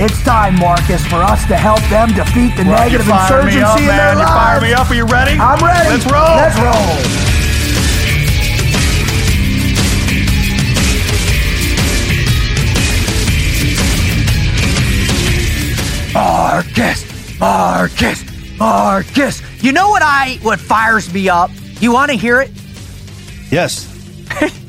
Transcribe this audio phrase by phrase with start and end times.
[0.00, 3.58] It's time, Marcus, for us to help them defeat the Well, negative you fired me
[3.58, 3.96] insurgency up, in man.
[3.98, 4.30] their You lives.
[4.30, 4.90] fired me up.
[4.90, 5.32] Are you ready?
[5.40, 5.88] I'm ready.
[5.90, 6.36] Let's roll.
[6.38, 7.28] Let's roll.
[16.14, 19.42] Marcus, Marcus, Marcus.
[19.62, 21.50] You know what I what fires me up?
[21.80, 22.50] You want to hear it?
[23.50, 23.86] Yes.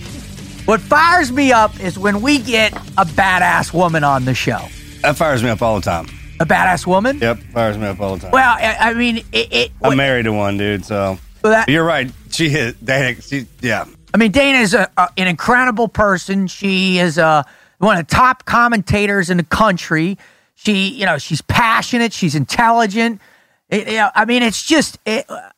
[0.66, 4.68] What fires me up is when we get a badass woman on the show.
[5.02, 6.08] That fires me up all the time.
[6.42, 7.20] A badass woman?
[7.20, 8.32] Yep, fires me up all the time.
[8.32, 9.54] Well, I, I mean, it.
[9.54, 11.18] it I'm married to one, dude, so.
[11.42, 12.12] That- You're right.
[12.32, 12.84] She hit.
[12.84, 13.86] Dana, she, yeah.
[14.14, 16.48] I mean, Dana is a, a, an incredible person.
[16.48, 17.46] She is a,
[17.78, 20.18] one of the top commentators in the country.
[20.56, 22.14] She, you know, she's passionate.
[22.14, 23.22] She's intelligent.
[23.70, 25.50] It- you know, I mean, it's just it, uh,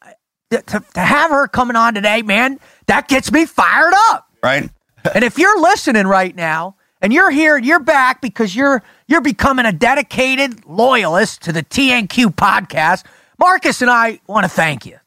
[0.52, 2.60] to, to have her coming on today, man.
[2.88, 4.28] That gets me fired up.
[4.44, 4.70] Right?
[5.16, 9.66] and if you're listening right now and you're here, you're back because you're you're becoming
[9.66, 13.04] a dedicated loyalist to the TNQ podcast.
[13.40, 14.98] Marcus and I want to thank you.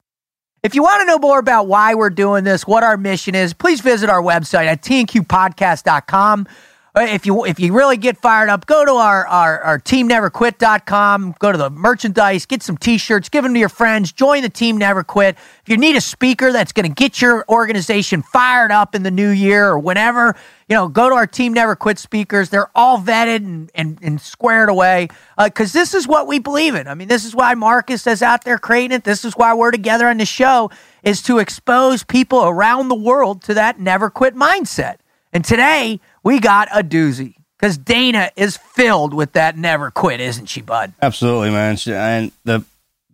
[0.65, 3.53] If you want to know more about why we're doing this, what our mission is,
[3.53, 6.49] please visit our website at tnqpodcast.com.
[6.97, 11.35] Uh, If you if you really get fired up, go to our, our, our teamneverquit.com,
[11.41, 14.79] go to the merchandise, get some t-shirts, give them to your friends, join the Team
[14.79, 15.35] Never Quit.
[15.35, 19.11] If you need a speaker that's going to get your organization fired up in the
[19.11, 20.37] new year or whenever,
[20.69, 22.51] you know, go to our Team Never Quit speakers.
[22.51, 25.09] They're all vetted and, and, and squared away
[25.43, 26.87] because this is what we believe in.
[26.87, 29.03] I mean, this is why Marcus is out there creating it.
[29.03, 30.71] This is why we're together on the show
[31.03, 34.99] is to expose people around the world to that never quit mindset.
[35.35, 40.47] And today we got a doozy because Dana is filled with that never quit, isn't
[40.47, 40.93] she, bud?
[41.03, 41.77] Absolutely, man.
[41.77, 42.65] She, and the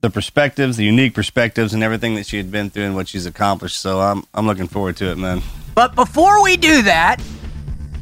[0.03, 3.25] the perspectives, the unique perspectives, and everything that she had been through and what she's
[3.25, 3.81] accomplished.
[3.81, 5.41] So I'm I'm looking forward to it, man.
[5.75, 7.23] But before we do that,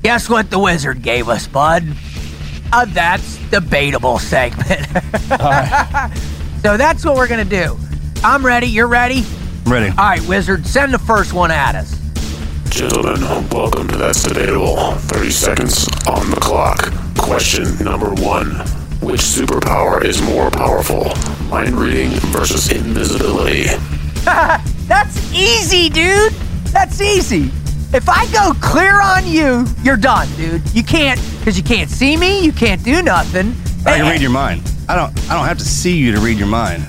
[0.03, 1.85] guess what the wizard gave us, bud?
[2.73, 4.85] A that's debatable segment.
[6.63, 7.79] so that's what we're going to do.
[8.25, 8.67] I'm ready.
[8.67, 9.23] You're ready?
[9.65, 9.91] I'm ready.
[9.91, 12.08] All right, wizard, send the first one at us.
[12.79, 14.93] Gentlemen, welcome to That's Debatable.
[14.93, 16.93] 30 seconds on the clock.
[17.17, 18.51] Question number one
[19.03, 21.13] Which superpower is more powerful?
[21.49, 23.65] Mind reading versus invisibility.
[24.87, 26.33] That's easy, dude.
[26.71, 27.51] That's easy.
[27.93, 30.63] If I go clear on you, you're done, dude.
[30.73, 32.45] You can't because you can't see me.
[32.45, 33.57] You can't do nothing.
[33.87, 34.11] I can eh.
[34.13, 34.63] read your mind.
[34.89, 36.87] I don't I don't have to see you to read your mind.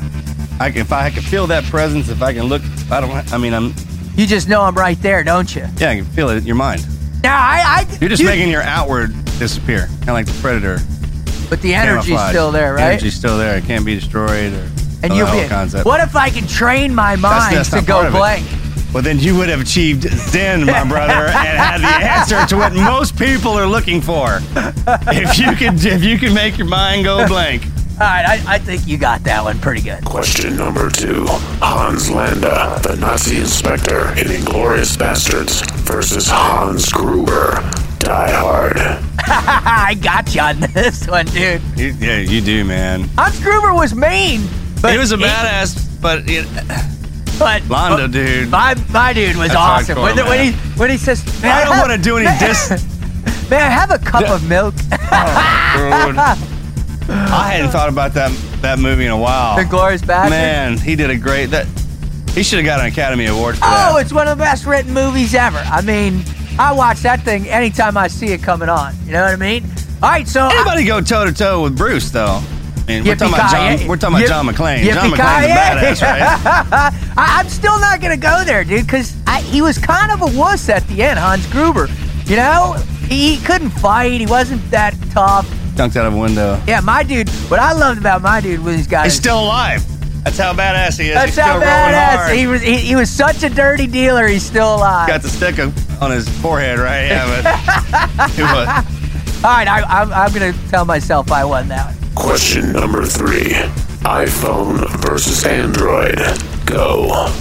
[0.59, 2.61] I can, if I can feel that presence, if I can look,
[2.91, 3.33] I don't.
[3.33, 3.73] I mean, I'm
[4.19, 5.65] You just know I'm right there, don't you?
[5.77, 6.85] yeah, I can feel it in your mind.
[7.23, 10.79] Now I, I You're just you- making your outward disappear, kind of like the predator.
[11.49, 12.29] but the energy's camouflage.
[12.31, 12.83] still there, right?
[12.91, 13.55] Energy's still there.
[13.57, 14.69] It can't be destroyed or
[15.03, 15.47] and you'll be.
[15.47, 15.85] concept.
[15.85, 18.17] What if I can train my mind that's to go part of it.
[18.17, 18.47] blank?
[18.93, 22.73] Well, then you would have achieved Zen, my brother, and had the answer to what
[22.73, 24.39] most people are looking for.
[25.07, 27.63] If you can, if you can make your mind go blank.
[28.01, 30.05] All right, I, I think you got that one pretty good.
[30.05, 31.25] Question number two
[31.59, 37.55] Hans Landa, the Nazi inspector in Inglourious Basterds, versus Hans Gruber,
[37.99, 38.77] Die Hard.
[39.27, 41.61] I got you on this one, dude.
[41.75, 43.03] You, yeah, you do, man.
[43.17, 44.47] Hans Gruber was mean,
[44.81, 46.45] but he was a badass, but it,
[47.37, 48.49] But Lando, but dude.
[48.49, 49.97] my my dude was That's awesome.
[49.97, 52.27] hardcore, when, the- when he when he says, "May I don't want to do any
[52.39, 52.69] dis.
[53.49, 54.73] May I have a cup of milk?"
[55.11, 56.45] Oh,
[57.09, 59.55] I hadn't thought about that that movie in a while.
[59.57, 60.31] the glorious bastard.
[60.31, 61.47] Man, he did a great.
[61.47, 61.65] That
[62.33, 63.91] he should have got an Academy Award for that.
[63.93, 65.57] Oh, it's one of the best written movies ever.
[65.57, 66.23] I mean,
[66.59, 68.93] I watch that thing anytime I see it coming on.
[69.05, 69.63] You know what I mean?
[70.01, 72.41] All right, so I- Anybody go toe to toe with Bruce though?
[72.41, 73.87] I mean, we're talking about John.
[73.87, 74.83] We're talking about John McClane.
[74.93, 75.11] John.
[75.11, 76.21] McClane's a badass, right?
[77.17, 80.69] I, I'm still not gonna go there, dude, because he was kind of a wuss
[80.69, 81.87] at the end, Hans Gruber.
[82.25, 82.73] You know,
[83.07, 84.19] he couldn't fight.
[84.19, 85.47] He wasn't that tough.
[85.79, 86.61] Dunked out of a window.
[86.67, 87.29] Yeah, my dude.
[87.49, 89.81] What I loved about my dude was he's got He's his- still alive.
[90.25, 91.13] That's how badass he is.
[91.13, 92.35] That's He's how rolling badass hard.
[92.35, 92.61] he was.
[92.61, 94.27] He, he was such a dirty dealer.
[94.27, 95.07] He's still alive.
[95.07, 95.57] Got the stick
[96.01, 97.05] on his forehead, right?
[97.05, 97.41] Yeah,
[98.17, 98.67] but he was.
[99.41, 101.95] All right, I, I'm, I'm gonna tell myself I won that.
[101.95, 102.13] one.
[102.15, 103.51] Question number three
[104.03, 106.19] iPhone versus Android.
[106.65, 107.33] Go.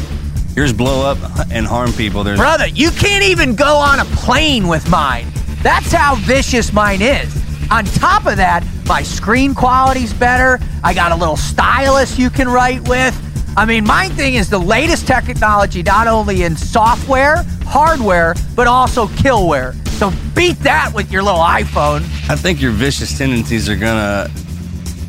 [0.55, 1.19] Yours blow up
[1.51, 2.23] and harm people.
[2.23, 5.27] There's Brother, you can't even go on a plane with mine.
[5.63, 7.35] That's how vicious mine is.
[7.71, 10.59] On top of that, my screen quality's better.
[10.83, 13.15] I got a little stylus you can write with.
[13.59, 19.07] I mean, my thing is the latest technology, not only in software, hardware, but also
[19.09, 19.75] killware.
[19.99, 22.03] So beat that with your little iPhone.
[22.31, 24.31] I think your vicious tendencies are gonna.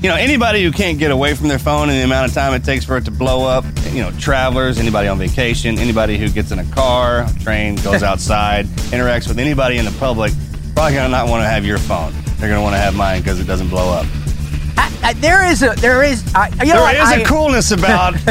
[0.01, 2.53] You know, anybody who can't get away from their phone and the amount of time
[2.53, 6.29] it takes for it to blow up, you know, travelers, anybody on vacation, anybody who
[6.29, 10.31] gets in a car, train, goes outside, interacts with anybody in the public,
[10.73, 12.13] probably gonna not want to have your phone.
[12.39, 14.05] They're gonna want to have mine because it doesn't blow up.
[14.77, 18.15] I, I, there is a, there is, I, you know, There is a coolness about,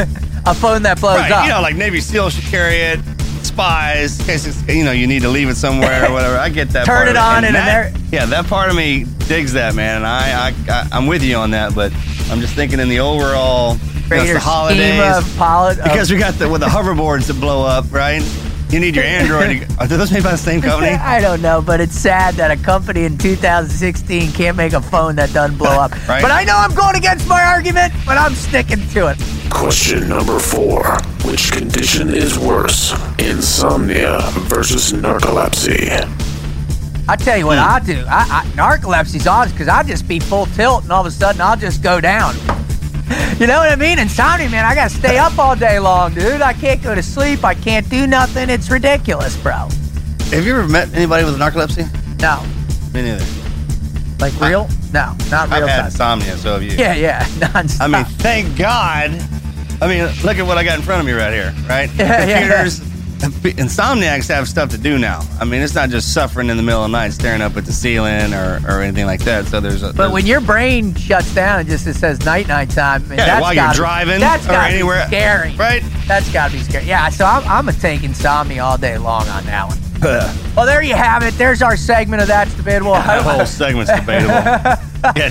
[0.47, 1.31] a phone that blows right?
[1.33, 1.45] up.
[1.45, 3.01] You know, like Navy SEALs should carry it,
[3.43, 6.37] spies, in case you know you need to leave it somewhere or whatever.
[6.39, 6.87] I get that.
[6.87, 9.75] Turn part it of on and that, there- Yeah, that part of me digs that,
[9.75, 11.75] man, and I, I, I I'm with you on that.
[11.75, 11.93] But
[12.31, 15.17] I'm just thinking in the overall, you know, the holidays.
[15.19, 18.23] of poli- because we got the with the hoverboards that blow up, right?
[18.71, 19.67] You need your Android.
[19.69, 20.91] to- Are those made by the same company?
[20.93, 25.17] I don't know, but it's sad that a company in 2016 can't make a phone
[25.17, 25.93] that doesn't blow up.
[26.09, 26.23] Right.
[26.23, 29.19] But I know I'm going against my argument, but I'm sticking to it.
[29.51, 30.85] Question number four
[31.25, 32.93] Which condition is worse?
[33.19, 35.91] Insomnia versus narcolepsy.
[37.09, 37.65] I tell you what Hmm.
[37.65, 38.05] I'll do.
[38.07, 41.41] I, I, narcolepsy's on because I'll just be full tilt and all of a sudden
[41.41, 42.35] I'll just go down.
[43.39, 43.99] You know what I mean?
[43.99, 46.43] Insomnia, man, I got to stay up all day long, dude.
[46.43, 47.45] I can't go to sleep.
[47.45, 48.51] I can't do nothing.
[48.51, 49.69] It's ridiculous, bro.
[50.31, 51.87] Have you ever met anybody with narcolepsy?
[52.21, 52.43] No.
[52.93, 53.25] Me neither.
[54.19, 54.69] Like real?
[54.93, 55.63] No, not real.
[55.63, 55.87] I've had time.
[55.87, 56.73] insomnia, so have you.
[56.73, 57.25] Yeah, yeah.
[57.39, 57.81] Nonstop.
[57.81, 59.11] I mean, thank God.
[59.81, 61.89] I mean, look at what I got in front of me right here, right?
[61.97, 62.81] Yeah, yeah, Computers.
[63.19, 65.21] Insomniacs have stuff to do now.
[65.41, 67.65] I mean, it's not just suffering in the middle of the night, staring up at
[67.65, 69.47] the ceiling or, or anything like that.
[69.47, 69.87] So there's a.
[69.89, 73.17] But there's- when your brain shuts down and just it says night night time, yeah,
[73.17, 75.55] that's while you're gotta- driving that's or anywhere, be scary.
[75.57, 75.83] right?
[76.07, 76.85] That's got to be scary.
[76.85, 79.79] Yeah, so I'm, I'm gonna take insomnia all day long on that one.
[80.59, 81.35] Well, there you have it.
[81.35, 82.93] There's our segment of that's debatable.
[82.95, 84.35] that whole segment's debatable.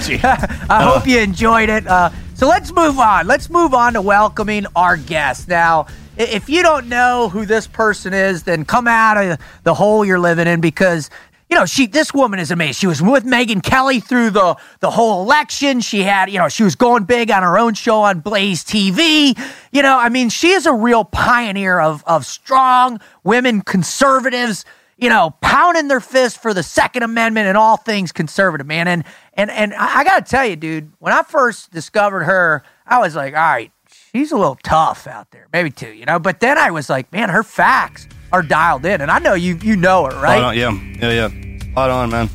[0.08, 0.20] You.
[0.24, 1.86] I hope you enjoyed it.
[1.86, 3.28] Uh, so let's move on.
[3.28, 5.50] Let's move on to welcoming our guest.
[5.50, 5.88] Now,
[6.18, 10.20] if you don't know who this person is, then come out of the hole you're
[10.20, 11.10] living in because
[11.50, 11.88] you know she.
[11.88, 12.74] This woman is amazing.
[12.74, 15.80] She was with Megyn Kelly through the the whole election.
[15.80, 19.38] She had you know she was going big on her own show on Blaze TV.
[19.72, 24.66] You know, I mean, she is a real pioneer of of strong women conservatives
[24.98, 28.88] you know, pounding their fists for the Second Amendment and all things conservative, man.
[28.88, 29.04] And
[29.36, 33.36] and and I gotta tell you, dude, when I first discovered her, I was like,
[33.36, 33.72] all right,
[34.18, 36.18] she's a little tough out there, maybe two, you know.
[36.18, 39.58] But then I was like, man, her facts are dialed in, and I know you
[39.62, 40.42] you know her, right?
[40.42, 41.60] On, yeah, yeah, yeah.
[41.72, 42.30] Spot on, man.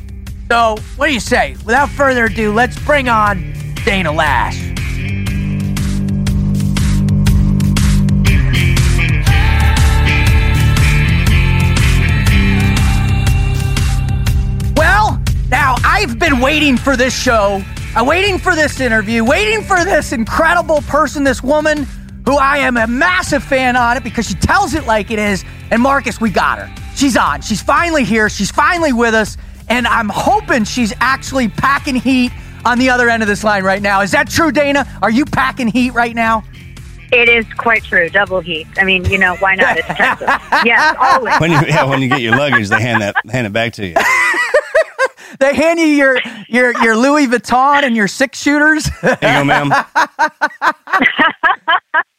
[0.49, 1.55] So what do you say?
[1.65, 3.53] Without further ado, let's bring on
[3.83, 4.71] Dana Loesch.
[14.77, 17.61] Well, now I've been waiting for this show,
[17.95, 21.87] uh, waiting for this interview, waiting for this incredible person, this woman
[22.25, 25.43] who I am a massive fan on it because she tells it like it is.
[25.71, 26.73] And Marcus, we got her.
[26.95, 27.41] She's on.
[27.41, 28.29] She's finally here.
[28.29, 29.37] She's finally with us.
[29.69, 32.31] And I'm hoping she's actually packing heat
[32.65, 34.01] on the other end of this line right now.
[34.01, 34.87] Is that true, Dana?
[35.01, 36.43] Are you packing heat right now?
[37.11, 38.09] It is quite true.
[38.09, 38.65] Double heat.
[38.77, 39.77] I mean, you know, why not?
[39.77, 40.27] It's Texas.
[40.65, 41.35] yes, always.
[41.39, 43.85] When you yeah, when you get your luggage, they hand that hand it back to
[43.85, 43.95] you.
[45.39, 48.85] They hand you your your your Louis Vuitton and your six shooters.
[49.01, 49.69] Here you go, ma'am.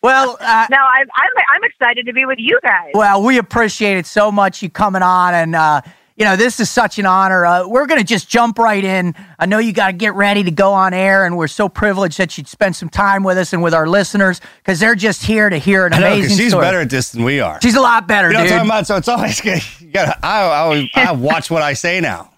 [0.03, 2.91] well, uh, No, I'm, I'm I'm excited to be with you guys.
[2.95, 5.81] Well, we appreciate it so much you coming on, and uh,
[6.17, 7.45] you know this is such an honor.
[7.47, 9.15] Uh, we're gonna just jump right in.
[9.39, 12.19] I know you got to get ready to go on air, and we're so privileged
[12.19, 15.49] that you'd spend some time with us and with our listeners because they're just here
[15.51, 16.65] to hear an I know, 'cause amazing she's story.
[16.67, 17.59] better at this than we are.
[17.63, 18.53] She's a lot better, You know what.
[18.53, 18.87] I'm talking about?
[18.87, 19.63] So it's always good.
[19.81, 22.31] You gotta, I, I, I watch what I say now.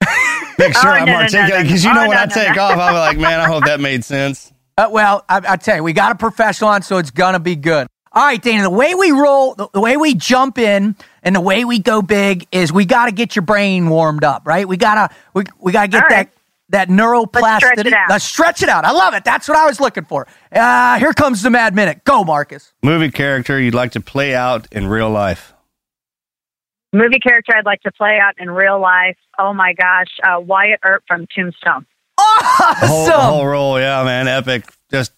[0.58, 1.62] Make sure Oh, I'm no, no, no, no.
[1.62, 2.62] because you know Oh, when no, I no, take no.
[2.62, 4.52] off, I'm like, man, I hope that made sense.
[4.76, 7.56] Uh, well, I, I tell you, we got a professional on, so it's gonna be
[7.56, 7.86] good.
[8.12, 8.62] All right, Dana.
[8.64, 12.00] The way we roll, the, the way we jump in, and the way we go
[12.02, 14.68] big is we got to get your brain warmed up, right?
[14.68, 16.30] We gotta, we, we gotta get All that
[16.68, 17.40] that neuroplasticity.
[17.40, 18.08] Let's stretch it out.
[18.08, 18.84] Let's stretch it out.
[18.84, 19.24] I love it.
[19.24, 20.26] That's what I was looking for.
[20.52, 22.04] Uh, here comes the Mad Minute.
[22.04, 22.72] Go, Marcus.
[22.82, 25.53] Movie character you'd like to play out in real life.
[26.94, 29.16] Movie character I'd like to play out in real life.
[29.38, 31.86] Oh my gosh, uh, Wyatt Earp from Tombstone.
[32.16, 32.22] The
[32.86, 33.20] whole, the Awesome.
[33.34, 34.64] whole role, yeah, man, epic.
[34.90, 35.12] Just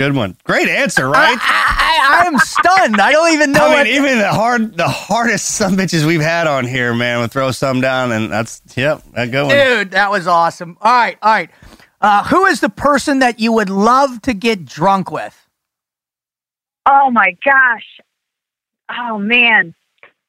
[0.00, 0.34] Good one.
[0.44, 1.38] Great answer, I, right?
[1.38, 2.98] I, I am stunned.
[3.02, 3.86] I don't even know I mean, what.
[3.86, 7.82] even the hard, the hardest some bitches we've had on here, man, would throw some
[7.82, 9.54] down, and that's yep, that good one.
[9.54, 10.78] Dude, that was awesome.
[10.80, 11.50] All right, all right.
[12.00, 15.36] Uh, who is the person that you would love to get drunk with?
[16.86, 18.00] Oh my gosh.
[18.90, 19.74] Oh man.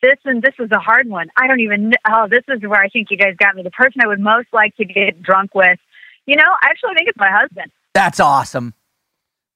[0.02, 1.30] This and this is a hard one.
[1.38, 1.92] I don't even.
[1.92, 3.62] kn- Oh, this is where I think you guys got me.
[3.64, 5.78] The person I would most like to get drunk with.
[6.26, 7.72] You know, I actually think it's my husband.
[7.94, 8.74] That's awesome.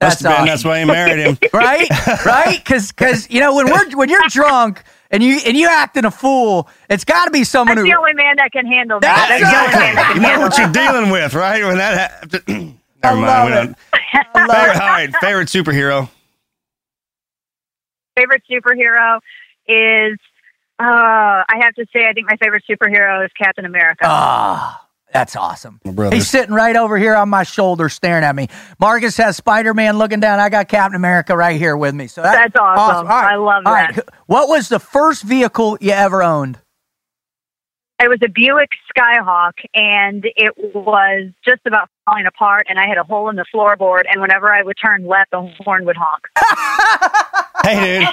[0.01, 0.45] That's have been, awesome.
[0.47, 1.37] that's why you married him.
[1.53, 1.87] right?
[2.25, 2.57] Right?
[2.63, 6.11] Because because you know when we're when you're drunk and you and you acting a
[6.11, 7.91] fool, it's got to be someone That's who.
[7.93, 9.01] the only man that can handle me.
[9.07, 11.63] That's That's the only man that You know handle what you're dealing with, right?
[11.63, 12.43] When that happens.
[13.03, 13.25] Never I mind.
[13.25, 13.75] love it.
[14.13, 14.81] I love Favorite, it.
[14.81, 16.09] all right, favorite superhero.
[18.17, 19.19] favorite superhero
[19.67, 20.19] is.
[20.79, 24.03] Uh, I have to say, I think my favorite superhero is Captain America.
[24.05, 25.79] Ah, that's awesome.
[25.85, 26.13] Brother.
[26.15, 28.49] He's sitting right over here on my shoulder, staring at me.
[28.79, 30.39] Marcus has Spider Man looking down.
[30.39, 32.07] I got Captain America right here with me.
[32.07, 33.07] So that- That's awesome.
[33.07, 33.31] All right.
[33.33, 33.95] I love All right.
[33.95, 34.09] that.
[34.25, 36.59] What was the first vehicle you ever owned?
[38.03, 42.65] It was a Buick Skyhawk, and it was just about falling apart.
[42.69, 45.49] And I had a hole in the floorboard, and whenever I would turn left, the
[45.61, 46.23] horn would honk.
[47.65, 48.07] Hey, dude.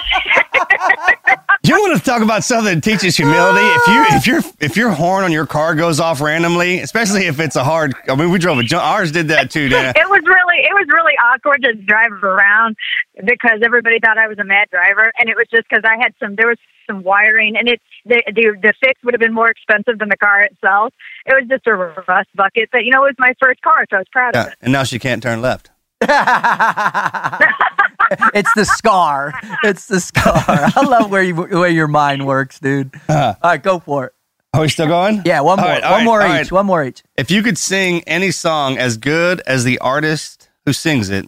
[1.63, 3.65] you want to talk about something that teaches humility?
[3.65, 7.39] If you if your if your horn on your car goes off randomly, especially if
[7.39, 7.93] it's a hard.
[8.09, 8.75] I mean, we drove a.
[8.75, 9.93] Ours did that too, Dana.
[9.95, 12.75] It was really, it was really awkward to drive around
[13.23, 16.13] because everybody thought I was a mad driver, and it was just because I had
[16.19, 16.57] some, there was
[16.87, 20.17] some wiring, and it the, the the fix would have been more expensive than the
[20.17, 20.93] car itself.
[21.25, 23.97] It was just a rust bucket, but you know, it was my first car, so
[23.97, 24.55] I was proud of it.
[24.61, 25.69] and now she can't turn left.
[28.33, 29.33] it's the scar.
[29.63, 30.33] It's the scar.
[30.47, 32.93] I love where you where your mind works, dude.
[33.07, 33.35] Uh-huh.
[33.41, 34.13] All right, go for it.
[34.53, 35.23] Are we still going?
[35.25, 35.67] Yeah, one more.
[35.67, 36.31] right, one right, more all each.
[36.31, 36.51] right.
[36.51, 37.03] One more each.
[37.17, 41.25] If you could sing any song as good as the artist who sings it,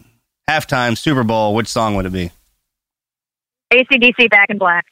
[0.48, 2.30] halftime Super Bowl, which song would it be?
[3.72, 4.86] ACDC Back in Black.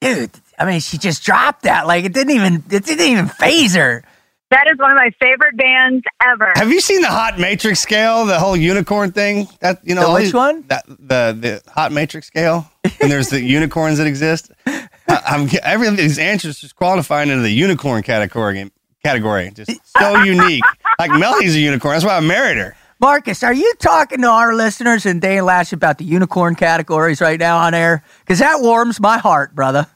[0.00, 1.86] Dude, I mean, she just dropped that.
[1.86, 4.04] Like it didn't even it didn't even phase her.
[4.50, 6.52] That is one of my favorite bands ever.
[6.56, 9.46] Have you seen the hot matrix scale, the whole unicorn thing?
[9.60, 10.64] That you know, The which these- one?
[10.68, 12.68] That the the hot matrix scale,
[13.00, 14.50] and there's the unicorns that exist.
[14.66, 18.70] I, I'm every these answers just qualifying into the unicorn category.
[19.04, 20.64] Category, just so unique.
[20.98, 21.94] Like Melly's a unicorn.
[21.94, 22.76] That's why I married her.
[22.98, 27.40] Marcus, are you talking to our listeners and Dane Loesch about the unicorn categories right
[27.40, 28.02] now on air?
[28.18, 29.86] Because that warms my heart, brother.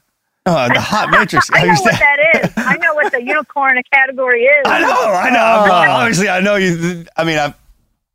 [0.47, 1.51] Uh, the hot matrix.
[1.53, 2.53] I Have know you what seen- that is.
[2.57, 4.63] I know what the unicorn category is.
[4.67, 5.39] I know, I know.
[5.39, 5.93] I mean, Oh.
[5.93, 7.07] obviously, I know you.
[7.17, 7.55] I mean, I.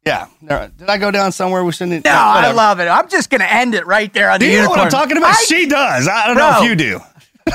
[0.05, 0.27] Yeah.
[0.41, 2.05] Did I go down somewhere we shouldn't?
[2.05, 2.85] No, I love it.
[2.87, 4.89] I'm just going to end it right there on Do the you know what I'm
[4.89, 5.31] talking about?
[5.31, 6.07] I- she does.
[6.07, 6.99] I don't know if you do.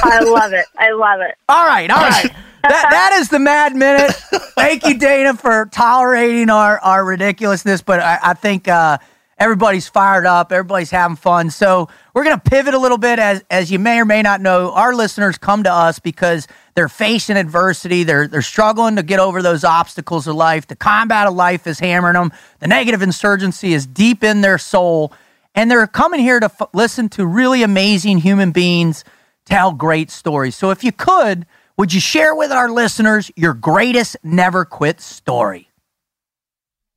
[0.02, 0.66] I love it.
[0.76, 1.36] I love it.
[1.48, 2.30] all right, all right.
[2.62, 4.12] that that is the Mad Minute.
[4.56, 7.80] Thank you, Dana, for tolerating our our ridiculousness.
[7.82, 8.98] But I, I think uh,
[9.38, 10.52] everybody's fired up.
[10.52, 11.50] Everybody's having fun.
[11.50, 13.18] So we're going to pivot a little bit.
[13.18, 16.88] As as you may or may not know, our listeners come to us because they're
[16.88, 18.04] facing adversity.
[18.04, 20.66] They're they're struggling to get over those obstacles of life.
[20.66, 22.32] The combat of life is hammering them.
[22.60, 25.12] The negative insurgency is deep in their soul,
[25.54, 29.04] and they're coming here to f- listen to really amazing human beings
[29.44, 30.56] tell great stories.
[30.56, 35.68] So if you could, would you share with our listeners your greatest never quit story?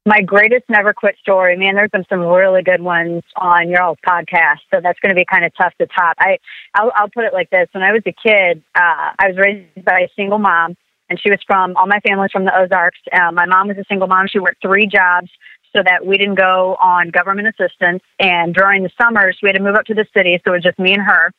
[0.08, 1.76] My greatest never quit story, man.
[1.76, 5.26] There's been some really good ones on your old podcast, so that's going to be
[5.26, 6.16] kind of tough to top.
[6.18, 6.38] I,
[6.74, 9.84] I'll, I'll put it like this: When I was a kid, uh, I was raised
[9.84, 10.78] by a single mom,
[11.10, 13.00] and she was from all my family's from the Ozarks.
[13.12, 15.28] Uh, my mom was a single mom; she worked three jobs
[15.76, 18.02] so that we didn't go on government assistance.
[18.18, 20.64] And during the summers, we had to move up to the city, so it was
[20.64, 21.34] just me and her.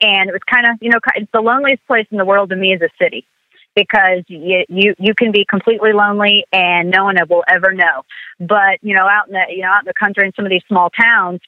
[0.00, 2.56] And it was kind of, you know, it's the loneliest place in the world to
[2.56, 3.26] me is a city
[3.76, 8.02] because you, you you can be completely lonely and no one will ever know.
[8.40, 10.50] But you know, out in the you know out in the country in some of
[10.50, 11.40] these small towns,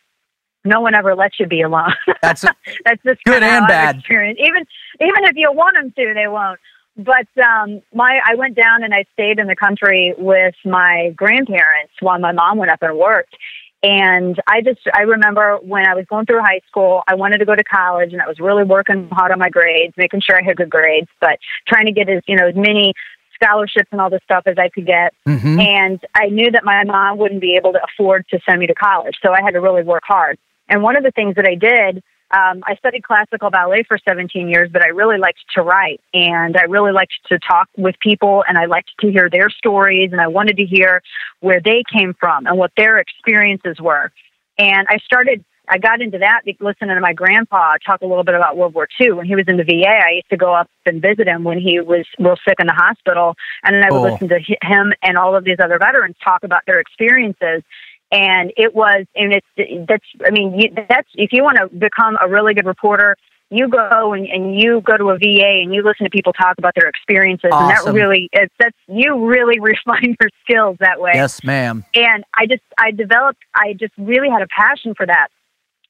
[0.65, 1.95] no one ever lets you be alone.
[2.23, 2.43] That's
[2.85, 3.97] That's just Good and bad.
[3.97, 4.41] experienced.
[4.43, 4.65] Even
[5.01, 6.61] even if you want them to, they won't.
[6.97, 11.93] But um, my I went down and I stayed in the country with my grandparents
[12.01, 13.35] while my mom went up and worked.
[13.83, 17.45] And I just I remember when I was going through high school, I wanted to
[17.45, 20.43] go to college, and I was really working hard on my grades, making sure I
[20.43, 22.95] had good grades, but trying to get as you know as many
[23.35, 25.15] scholarships and all this stuff as I could get.
[25.29, 25.61] Mhm.
[25.61, 28.75] And I knew that my mom wouldn't be able to afford to send me to
[28.75, 30.39] college, so I had to really work hard.
[30.69, 34.49] And one of the things that I did, um, I studied classical ballet for 17
[34.49, 38.45] years, but I really liked to write and I really liked to talk with people
[38.47, 41.03] and I liked to hear their stories and I wanted to hear
[41.41, 44.13] where they came from and what their experiences were.
[44.59, 48.35] And I started, I got into that listening to my grandpa talk a little bit
[48.35, 49.13] about World War II.
[49.13, 51.59] When he was in the VA, I used to go up and visit him when
[51.59, 53.37] he was real sick in the hospital.
[53.65, 54.13] And then I would Oh.
[54.13, 57.63] listen to hi- him and all of these other veterans talk about their experiences.
[58.11, 60.05] And it was, and it's that's.
[60.25, 63.17] I mean, you, that's if you want to become a really good reporter,
[63.51, 66.57] you go and, and you go to a VA and you listen to people talk
[66.59, 71.13] about their experiences, and that really it's that's you really refine your skills that way
[71.15, 71.85] Yes, ma'am.
[71.95, 75.29] and I just I developed I just really had a passion for that.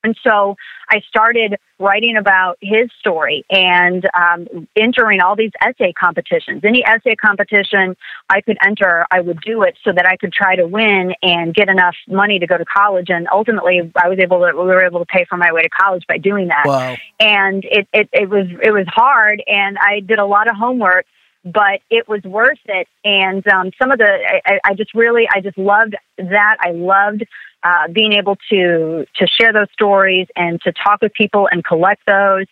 [0.05, 0.57] And so
[0.88, 6.62] I started writing about his story and um, entering all these essay competitions.
[6.64, 7.97] Any essay competition
[8.28, 11.55] I could enter, I would do it so that I could try to win and
[11.55, 13.07] get enough money to go to college.
[13.11, 15.69] And ultimately, I was able to we were able to pay for my way to
[15.69, 16.97] college by doing that Wow.
[17.21, 21.07] and it, it, it was it was hard and I did a lot of homework
[21.45, 25.40] but it was worth it and um, some of the I, I just really I
[25.40, 27.25] just loved that I loved
[27.62, 32.03] uh, being able to to share those stories and to talk with people and collect
[32.07, 32.47] those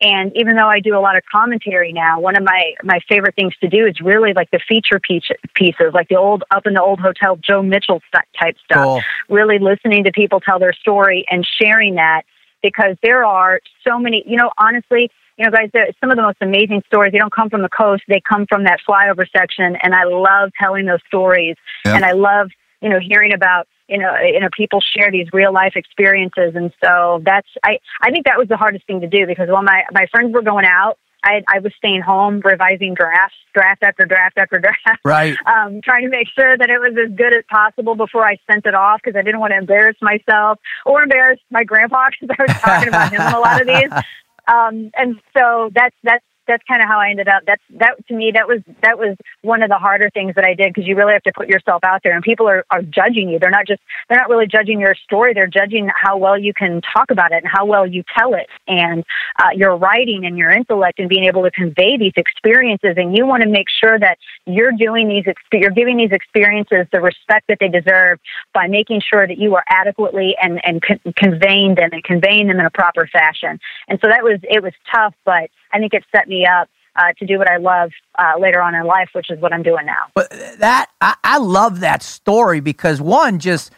[0.00, 3.34] and even though I do a lot of commentary now, one of my my favorite
[3.34, 5.24] things to do is really like the feature piece,
[5.54, 8.00] pieces, like the old up in the old hotel Joe Mitchell
[8.38, 9.00] type stuff Cool.
[9.28, 12.22] really listening to people tell their story and sharing that
[12.62, 16.38] because there are so many, you know, honestly, you know, guys, some of the most
[16.40, 19.76] amazing stories, they don't come from the coast, they come from that flyover section.
[19.82, 21.56] And I love telling those stories.
[21.84, 21.94] Yeah.
[21.96, 22.50] And I love,
[22.82, 26.52] you know, hearing about, you know, you know, people share these real life experiences.
[26.54, 29.62] And so that's, I, I think that was the hardest thing to do because while
[29.62, 34.04] my, my friends were going out, I, I was staying home revising drafts, draft after
[34.04, 35.36] draft after draft Right.
[35.46, 38.66] um, trying to make sure that it was as good as possible before I sent
[38.66, 42.42] it off because I didn't want to embarrass myself or embarrass my grandpa because I
[42.42, 43.90] was talking about him in a lot of these.
[44.48, 47.42] Um, and so that's that's that's kind of how I ended up.
[47.46, 50.54] That's that to me that was that was one of the harder things that I
[50.54, 53.28] did because you really have to put yourself out there and people are, are judging
[53.28, 53.38] you.
[53.38, 55.34] They're not just they're not really judging your story.
[55.34, 58.48] They're judging how well you can talk about it and how well you tell it
[58.66, 59.04] and
[59.38, 62.94] uh, your writing and your intellect and being able to convey these experiences.
[62.96, 67.00] And you want to make sure that you're doing these you're giving these experiences the
[67.00, 68.18] respect that they deserve
[68.54, 72.58] by making sure that you are adequately and and con- conveying them and conveying them
[72.58, 73.60] in a proper fashion.
[73.88, 77.12] And so that was it was tough, but I think it set me up uh,
[77.18, 79.86] to do what I love uh, later on in life, which is what I'm doing
[79.86, 80.06] now.
[80.14, 83.72] But that I, I love that story because one just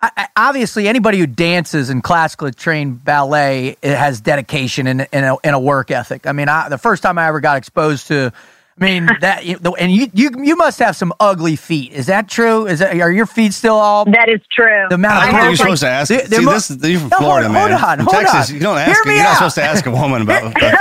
[0.00, 5.56] I, obviously anybody who dances in classically trained ballet has dedication and, and, a, and
[5.56, 6.26] a work ethic.
[6.26, 8.32] I mean, I, the first time I ever got exposed to,
[8.78, 9.42] I mean that
[9.78, 11.92] and you you you must have some ugly feet.
[11.92, 12.66] Is that true?
[12.66, 14.84] Is that are your feet still all That is true.
[14.90, 16.08] the amount I of don't think have you're like- supposed to ask.
[16.10, 17.72] There- there See, mu- this is you're from No, Florida, hold man.
[17.72, 18.54] on, from hold Texas, on.
[18.54, 19.06] you don't Hear ask.
[19.06, 20.44] me You're not supposed to ask a woman about.
[20.62, 20.74] It-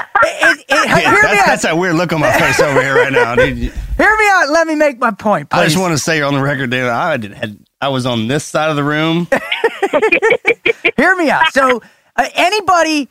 [0.59, 1.45] it- Yeah, hear me that's, out.
[1.45, 3.57] that's that weird look on my face over here right now, dude.
[3.57, 3.71] Hear
[4.17, 4.49] me out.
[4.49, 5.49] Let me make my point.
[5.49, 5.59] Please.
[5.59, 8.27] I just want to say on the record, Dana, I did, had I was on
[8.27, 9.27] this side of the room.
[10.97, 11.51] Hear me out.
[11.53, 11.81] So
[12.15, 13.09] uh, anybody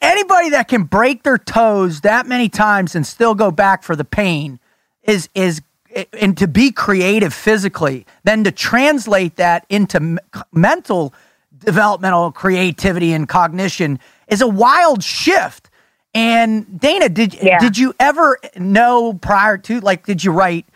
[0.00, 4.04] anybody that can break their toes that many times and still go back for the
[4.04, 4.58] pain
[5.02, 5.62] is is
[6.12, 10.18] and to be creative physically, then to translate that into
[10.52, 11.14] mental
[11.64, 15.70] developmental creativity and cognition is a wild shift.
[16.14, 17.58] And Dana, did Yeah.
[17.58, 20.66] did you ever know prior to like did you write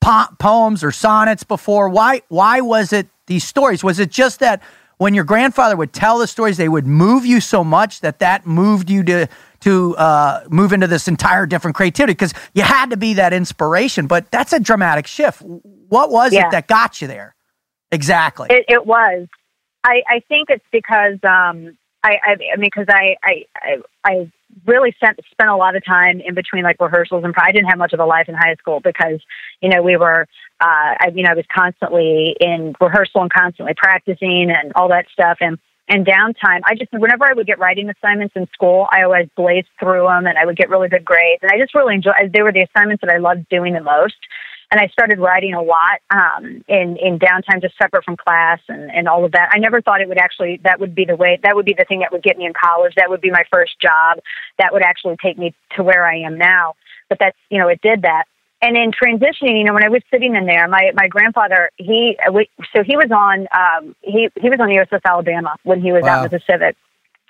[0.00, 1.88] po- poems or sonnets before?
[1.88, 3.82] Why why was it these stories?
[3.84, 4.62] Was it just that
[4.98, 8.46] when your grandfather would tell the stories, they would move you so much that that
[8.46, 9.26] moved you to
[9.60, 12.12] to uh, move into this entire different creativity?
[12.12, 15.42] Because you had to be that inspiration, but that's a dramatic shift.
[15.42, 16.46] What was Yeah.
[16.46, 17.34] it that got you there?
[17.90, 18.48] Exactly.
[18.50, 19.26] It, it was.
[19.82, 24.32] I, I think it's because um, I, I, I mean, because I, I, I, I
[24.66, 27.78] really spent spent a lot of time in between like rehearsals and I didn't have
[27.78, 29.20] much of a life in high school because
[29.60, 30.26] you know we were,
[30.60, 35.06] uh, I, you know, I was constantly in rehearsal and constantly practicing and all that
[35.12, 35.58] stuff and.
[35.90, 39.68] And downtime, I just whenever I would get writing assignments in school, I always blazed
[39.80, 41.40] through them, and I would get really good grades.
[41.40, 44.16] And I just really enjoyed They were the assignments that I loved doing the most
[44.70, 48.90] and I started writing a lot um, in in downtime, just separate from class and
[48.90, 49.50] and all of that.
[49.54, 51.84] I never thought it would actually that would be the way that would be the
[51.84, 52.94] thing that would get me in college.
[52.96, 54.18] That would be my first job.
[54.58, 56.74] That would actually take me to where I am now.
[57.08, 58.24] But that's you know it did that.
[58.60, 62.18] And in transitioning, you know, when I was sitting in there, my my grandfather he
[62.32, 66.02] we- so he was on um, he he was on USS Alabama when he was
[66.02, 66.16] Wow.
[66.16, 66.76] out with the Civic,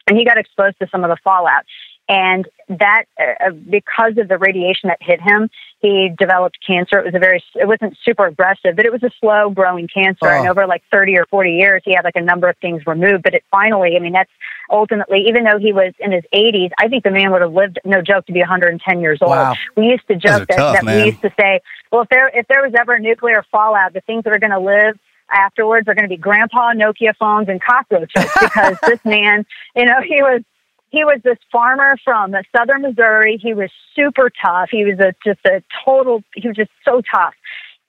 [0.09, 1.65] and he got exposed to some of the fallout.
[2.09, 6.99] And that, uh, because of the radiation that hit him, he developed cancer.
[6.99, 10.27] It was a very, it wasn't super aggressive, but it was a slow growing cancer.
[10.27, 10.39] Oh.
[10.39, 13.23] And over like 30 or 40 years, he had like a number of things removed.
[13.23, 14.31] But it finally, I mean, that's
[14.71, 17.79] ultimately, even though he was in his 80s, I think the man would have lived,
[17.85, 19.31] no joke, to be 110 years old.
[19.31, 19.55] Wow.
[19.77, 20.97] We used to joke that, tough, that man.
[20.97, 21.61] we used to say,
[21.93, 24.53] well, if there, if there was ever a nuclear fallout, the things that are going
[24.53, 24.99] to live
[25.31, 29.45] afterwards are going to be grandpa Nokia phones and cockroaches because this man,
[29.77, 30.43] you know, he was
[30.91, 33.39] he was this farmer from southern Missouri.
[33.43, 34.69] He was super tough.
[34.71, 36.23] He was a, just a total.
[36.35, 37.35] He was just so tough,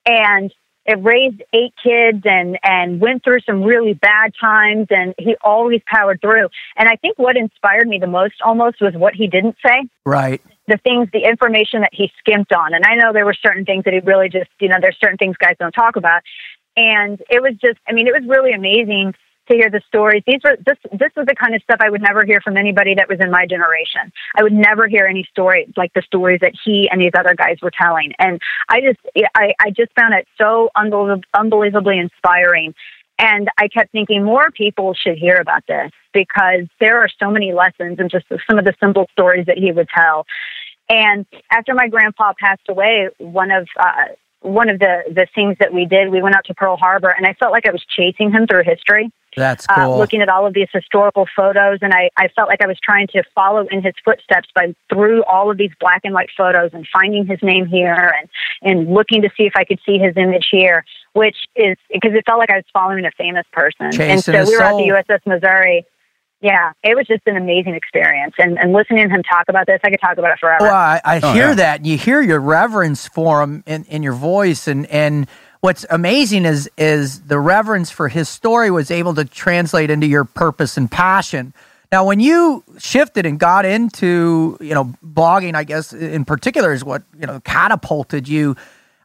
[0.06, 0.52] and
[0.86, 5.82] it raised eight kids and and went through some really bad times and he always
[5.86, 9.56] powered through and i think what inspired me the most almost was what he didn't
[9.64, 10.42] say Right.
[10.68, 13.84] the things the information that he skimped on and i know there were certain things
[13.84, 16.22] that he really just you know there's certain things guys don't talk about
[16.76, 19.14] and it was just i mean it was really amazing
[19.50, 20.24] to hear the stories.
[20.26, 22.96] These were this this was the kind of stuff i would never hear from anybody
[22.96, 24.12] that was in my generation.
[24.36, 27.58] I would never hear any stories like the stories that he and these other guys
[27.62, 28.14] were telling.
[28.20, 29.00] And i just
[29.36, 32.74] i i just found it so unbelievably, unbelievably inspiring.
[33.18, 37.52] And I kept thinking more people should hear about this because there are so many
[37.52, 40.26] lessons and just some of the simple stories that he would tell.
[40.90, 45.74] And after my grandpa passed away, one of uh, one of the the things that
[45.74, 48.32] we did, we went out to Pearl Harbor, and I felt like I was chasing
[48.32, 52.30] him through history That's uh, looking at all of these historical photos, and I, I
[52.30, 55.72] felt like I was trying to follow in his footsteps by through all of these
[55.80, 58.30] black and white photos and finding his name here and
[58.62, 62.24] and looking to see if I could see his image here, which is because it
[62.26, 63.88] felt like I was following a famous person.
[63.88, 64.80] and Chasing so we were soul.
[64.80, 65.86] at the USS Missouri.
[66.42, 69.80] Yeah, it was just an amazing experience, and and listening to him talk about this,
[69.84, 70.66] I could talk about it forever.
[70.66, 71.54] Well, I, I Oh, hear yeah.
[71.56, 71.86] that.
[71.86, 75.28] You hear your reverence for him in, in your voice, and and
[75.60, 80.24] what's amazing is is the reverence for his story was able to translate into your
[80.24, 81.54] purpose and passion.
[81.92, 86.86] Now, when you shifted and got into you know blogging, I guess in particular is
[86.86, 88.56] what you know catapulted you.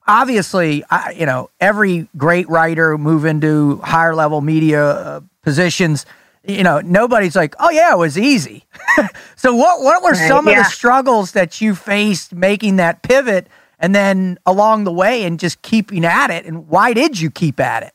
[0.06, 6.06] Obviously, I, you know every great writer move into higher level media uh, positions.
[6.46, 8.66] You know, nobody's like, "Oh yeah, it was easy."
[9.36, 13.48] so, what what were Right, some of the struggles that you faced making that pivot,
[13.78, 16.44] and then along the way, and just keeping at it?
[16.44, 17.94] And why did you keep at it?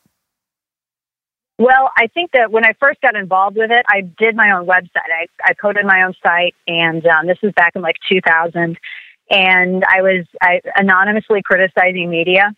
[1.60, 4.66] Well, I think that when I first got involved with it, I did my own
[4.66, 5.12] website.
[5.12, 8.78] I, I coded my own site, and um, this was back in like 2000.
[9.30, 12.56] And I was I, anonymously criticizing media,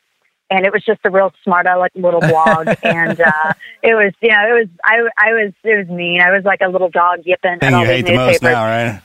[0.51, 2.67] and it was just a real smart aleck little blog.
[2.83, 6.21] and uh, it was, you know, it was I, I was it was mean.
[6.21, 8.53] I was like a little dog yipping at all you hate the most newspapers.
[8.53, 9.01] now, right?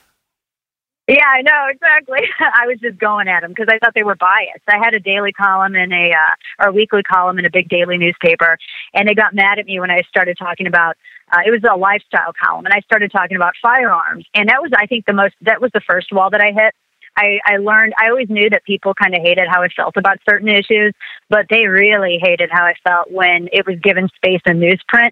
[1.08, 2.18] Yeah, I know exactly.
[2.40, 4.66] I was just going at them because I thought they were biased.
[4.66, 7.68] I had a daily column in a uh, or a weekly column in a big
[7.68, 8.58] daily newspaper,
[8.92, 10.96] and they got mad at me when I started talking about.
[11.30, 14.70] Uh, it was a lifestyle column, and I started talking about firearms, and that was,
[14.76, 15.34] I think, the most.
[15.42, 16.74] That was the first wall that I hit.
[17.16, 17.94] I, I learned.
[17.98, 20.92] I always knew that people kind of hated how I felt about certain issues,
[21.30, 25.10] but they really hated how I felt when it was given space in newsprint.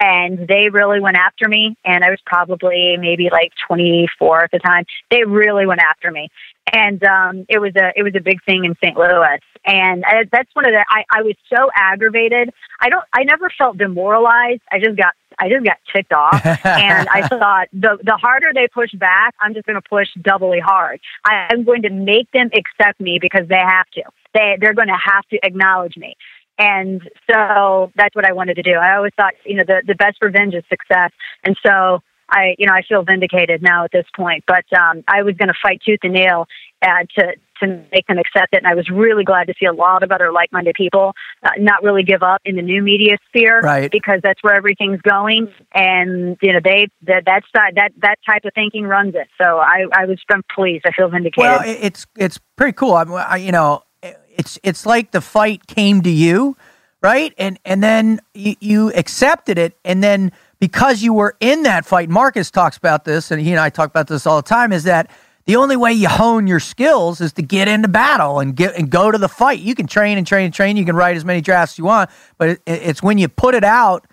[0.00, 4.58] And they really went after me and i was probably maybe like 24 at the
[4.58, 4.84] time.
[5.12, 6.28] They really went after me.
[6.72, 9.38] And um it was a it was a big thing in st louis.
[9.64, 12.50] And I, that's one of the I, I was so aggravated.
[12.80, 14.62] I don't i never felt demoralized.
[14.72, 16.44] I just got i just got ticked off.
[16.64, 20.60] And i thought the the harder they push back i'm just going to push doubly
[20.60, 21.00] hard.
[21.24, 24.02] I, i'm going to make them accept me because they have to.
[24.34, 26.16] They they're going to have to acknowledge me.
[26.58, 28.72] And so that's what I wanted to do.
[28.72, 31.10] I always thought, you know, the, the best revenge is success.
[31.44, 35.22] And so I, you know, I feel vindicated now at this point, but um, I
[35.22, 36.46] was going to fight tooth and nail
[36.82, 38.58] uh, to, to make them accept it.
[38.58, 41.82] And I was really glad to see a lot of other like-minded people uh, not
[41.82, 43.90] really give up in the new media sphere Right.
[43.90, 45.52] because that's where everything's going.
[45.72, 49.28] And, you know, they, that, that side, that, that type of thinking runs it.
[49.40, 50.84] So I, I was I'm pleased.
[50.86, 51.38] I feel vindicated.
[51.38, 52.94] Well, it's it's pretty cool.
[52.94, 56.56] I, I you know, it's it's like the fight came to you,
[57.02, 57.34] right?
[57.36, 62.08] And and then you, you accepted it, and then because you were in that fight,
[62.08, 64.72] Marcus talks about this, and he and I talk about this all the time.
[64.72, 65.10] Is that
[65.46, 68.90] the only way you hone your skills is to get into battle and get and
[68.90, 69.58] go to the fight.
[69.60, 70.76] You can train and train and train.
[70.76, 73.54] You can write as many drafts as you want, but it, it's when you put
[73.54, 74.06] it out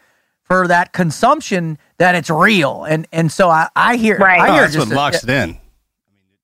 [0.43, 2.83] for that consumption that it's real.
[2.83, 4.39] And and so I, I hear Right.
[4.41, 5.57] I Oh, hear that's just what a- locks it in.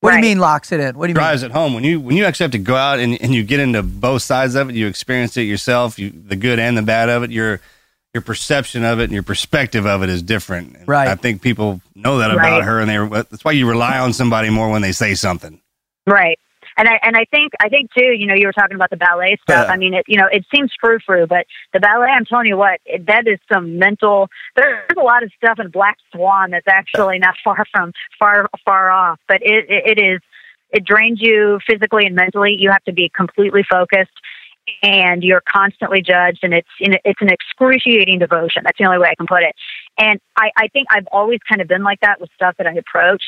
[0.02, 0.96] What do you mean locks it in?
[1.00, 1.24] What do you mean?
[1.24, 3.42] drives it home when you when you actually have to go out and, and you
[3.44, 6.84] get into both sides of it you experience it yourself you the good and the
[6.84, 7.60] bad of it your
[8.16, 11.08] your perception of it and your perspective of it is different And Right.
[11.10, 12.64] i think people know that about Right.
[12.64, 12.98] her and they
[13.30, 15.60] that's why you rely on somebody more when they say something
[16.08, 16.40] Right.
[16.78, 18.98] And I and I think I think too, you know, you were talking about the
[18.98, 19.66] ballet stuff.
[19.68, 19.74] Yeah.
[19.74, 22.58] I mean, it you know, it seems frou frou, but the ballet, I'm telling you
[22.58, 24.28] what, it, that is some mental.
[24.58, 28.92] There's a lot of stuff in Black Swan that's actually not far from far far
[28.92, 30.20] off, but it it, it is
[30.72, 32.56] it drains you physically and mentally.
[32.60, 34.12] You have to be completely focused.
[34.82, 38.64] And you're constantly judged, and it's it's an excruciating devotion.
[38.64, 39.56] That's the only way I can put it.
[39.98, 42.74] And I, I think I've always kind of been like that with stuff that I
[42.74, 43.24] approach.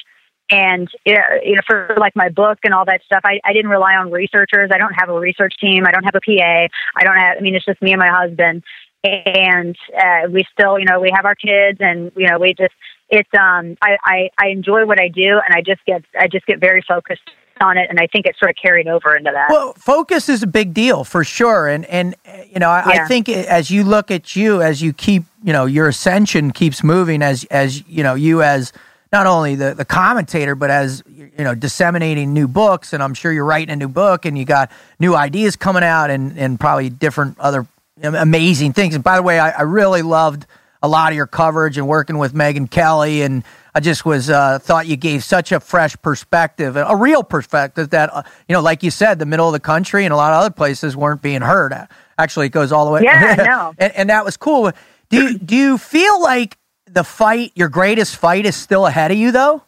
[0.49, 3.95] And you know for like my book and all that stuff I, I didn't rely
[3.95, 4.71] on researchers.
[4.73, 5.85] I don't have a research team.
[5.85, 8.09] I don't have a pa i don't have i mean it's just me and my
[8.09, 8.63] husband.
[9.03, 12.73] And uh, we still you know we have our kids and you know we just
[13.09, 16.45] it's um I, I i enjoy what i do and i just get i just
[16.45, 17.29] get very focused
[17.61, 19.47] on it, and I think it sort of carried over into that.
[19.49, 22.15] Well, focus is a big deal for sure, and and
[22.51, 23.03] you know I, Yeah.
[23.03, 26.83] I think as you look at you as you keep you know your ascension keeps
[26.83, 28.73] moving as as you know you as
[29.11, 33.31] not only the the commentator but as you know disseminating new books, and I'm sure
[33.31, 36.89] you're writing a new book, and you got new ideas coming out, and and probably
[36.89, 37.67] different other
[38.01, 38.95] amazing things.
[38.95, 40.45] And by the way, I, I really loved
[40.83, 43.43] a lot of your coverage and working with Megyn Kelly and.
[43.75, 48.13] I just was uh, thought you gave such a fresh perspective, a real perspective that
[48.13, 50.39] uh, you know, like you said, the middle of the country and a lot of
[50.39, 51.73] other places weren't being heard.
[52.17, 53.01] Actually, it goes all the way.
[53.03, 53.73] Yeah, I know.
[53.77, 54.71] and, and that was cool.
[55.09, 59.17] Do you, do you feel like the fight, your greatest fight, is still ahead of
[59.17, 59.63] you though?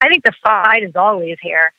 [0.00, 1.72] I think the fight is always here.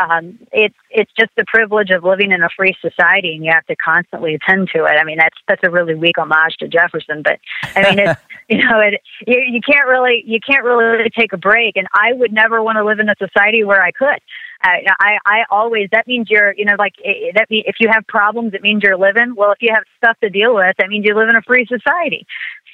[0.00, 3.66] Um, it's it's just the privilege of living in a free society, and you have
[3.66, 4.96] to constantly attend to it.
[4.98, 7.38] I mean, that's that's a really weak homage to Jefferson, but
[7.76, 11.36] I mean, it's you know, it you, you can't really you can't really take a
[11.36, 11.76] break.
[11.76, 14.20] And I would never want to live in a society where I could.
[14.62, 17.88] I, I I always that means you're you know like eh, that mean if you
[17.92, 19.34] have problems it means you're living.
[19.36, 21.66] Well, if you have stuff to deal with, that means you live in a free
[21.66, 22.26] society.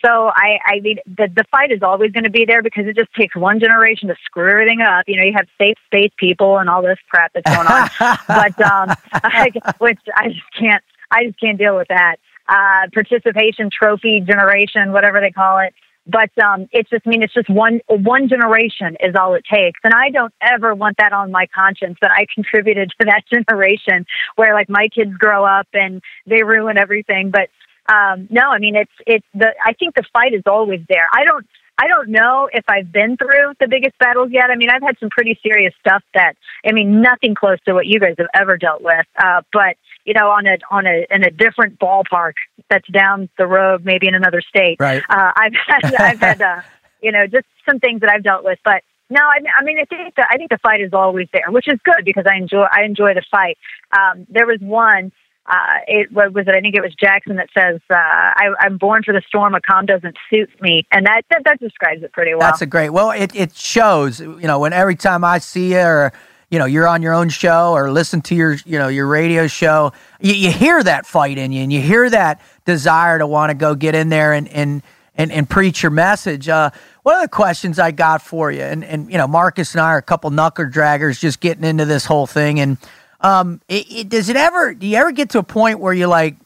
[0.04, 2.96] So I, I mean, the the fight is always going to be there because it
[2.96, 5.04] just takes one generation to screw everything up.
[5.06, 7.88] You know, you have safe space people and all this crap that's going on,
[8.28, 12.16] but um, I, which I just can't, I just can't deal with that.
[12.48, 15.74] Uh, participation trophy generation, whatever they call it.
[16.08, 19.78] But um, it's just, I mean, it's just one one generation is all it takes,
[19.84, 24.06] and I don't ever want that on my conscience that I contributed to that generation
[24.36, 27.30] where like my kids grow up and they ruin everything.
[27.30, 27.50] But
[27.88, 31.06] um, no, I mean it's it's the I think the fight is always there.
[31.12, 31.46] I don't
[31.78, 34.50] I don't know if I've been through the biggest battles yet.
[34.50, 36.34] I mean I've had some pretty serious stuff that
[36.66, 39.06] I mean nothing close to what you guys have ever dealt with.
[39.16, 42.34] Uh, but you know on a on a in a different ballpark
[42.68, 44.76] that's down the road, maybe in another state.
[44.78, 45.02] Right.
[45.08, 46.60] Uh, I've had I've had uh,
[47.02, 48.82] you know just some things that I've dealt with, but.
[49.10, 51.66] No, I, I mean I think the, I think the fight is always there, which
[51.66, 53.56] is good because I enjoy I enjoy the fight.
[53.90, 55.12] Um, there was one
[55.48, 56.54] uh, it was it?
[56.54, 59.54] I think it was Jackson that says, uh, I, "I'm born for the storm.
[59.54, 62.40] A calm doesn't suit me," and that that, that describes it pretty well.
[62.40, 62.90] That's a great.
[62.90, 64.20] Well, it it shows.
[64.20, 66.12] You know, when every time I see you or
[66.50, 69.46] you know you're on your own show or listen to your you know your radio
[69.46, 73.48] show, you, you hear that fight in you, and you hear that desire to want
[73.48, 74.82] to go get in there and and
[75.14, 76.48] and, and preach your message.
[76.48, 76.70] Uh,
[77.02, 79.92] one of the questions I got for you, and and you know Marcus and I
[79.92, 82.76] are a couple knuckle draggers just getting into this whole thing, and
[83.20, 84.74] um, it, it, does it ever?
[84.74, 86.36] Do you ever get to a point where you're like,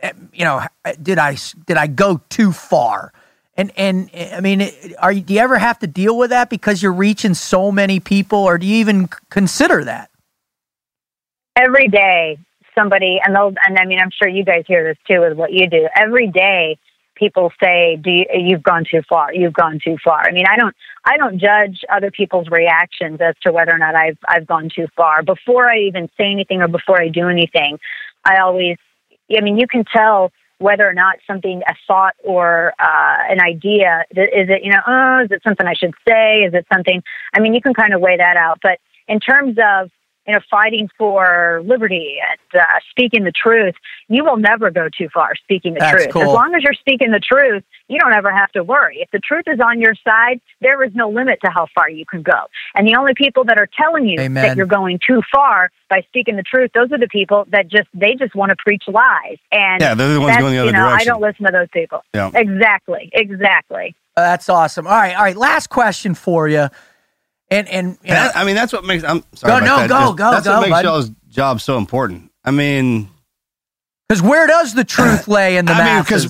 [0.00, 0.62] eh, you know,
[1.00, 1.36] did I
[1.66, 3.12] did I go too far?
[3.56, 6.82] And and I mean, are you, do you ever have to deal with that because
[6.82, 10.10] you're reaching so many people, or do you even consider that?
[11.56, 12.38] Every day,
[12.76, 15.52] somebody, and they'll, and I mean, I'm sure you guys hear this too with what
[15.52, 15.88] you do.
[15.96, 16.78] Every day,
[17.16, 19.34] people say, "Do you, you've gone too far?
[19.34, 20.74] You've gone too far." I mean, I don't,
[21.04, 24.86] I don't judge other people's reactions as to whether or not I've I've gone too
[24.96, 27.78] far before I even say anything or before I do anything.
[28.24, 28.76] I always,
[29.36, 34.04] I mean, you can tell whether or not something, a thought or uh, an idea,
[34.10, 36.44] is it, you know, oh, is it something I should say?
[36.44, 37.02] Is it something?
[37.34, 38.58] I mean, you can kind of weigh that out.
[38.62, 39.90] But in terms of
[40.26, 43.74] you know, fighting for liberty and uh, speaking the truth,
[44.08, 46.12] you will never go too far speaking the That's truth.
[46.12, 46.22] cool.
[46.22, 48.98] As long as you're speaking the truth, you don't ever have to worry.
[49.00, 52.04] If the truth is on your side, there is no limit to how far you
[52.04, 52.46] can go.
[52.74, 54.46] And the only people that are telling you Amen.
[54.46, 57.88] that you're going too far by speaking the truth, those are the people that just
[57.94, 59.38] they just want to preach lies.
[59.52, 61.68] And Yeah, they're the ones going the other you know, I don't listen to those
[61.72, 62.02] people.
[62.14, 62.30] Yeah.
[62.34, 63.10] Exactly.
[63.12, 63.94] Exactly.
[64.16, 64.86] That's awesome.
[64.86, 65.36] All right, all right.
[65.36, 66.68] Last question for you,
[67.50, 69.04] and and you know, That- I mean, that's what makes.
[69.04, 69.52] I'm sorry.
[69.52, 69.88] Go, about no, that.
[69.88, 70.84] go, Just- go, That's go, what makes bud.
[70.84, 72.30] y'all's job so important.
[72.44, 73.08] I mean,
[74.08, 76.24] because where does the truth lay in the I mean, because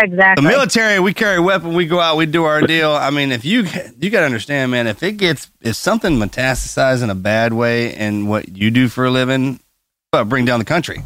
[0.00, 0.44] Exactly.
[0.44, 2.92] the military, we carry a weapon, we go out, we do our deal.
[2.92, 3.66] I mean, if you
[3.98, 7.94] you got to understand, man, if it gets if something metastasizes in a bad way
[7.94, 9.58] in what you do for a living,
[10.12, 11.02] well, bring down the country.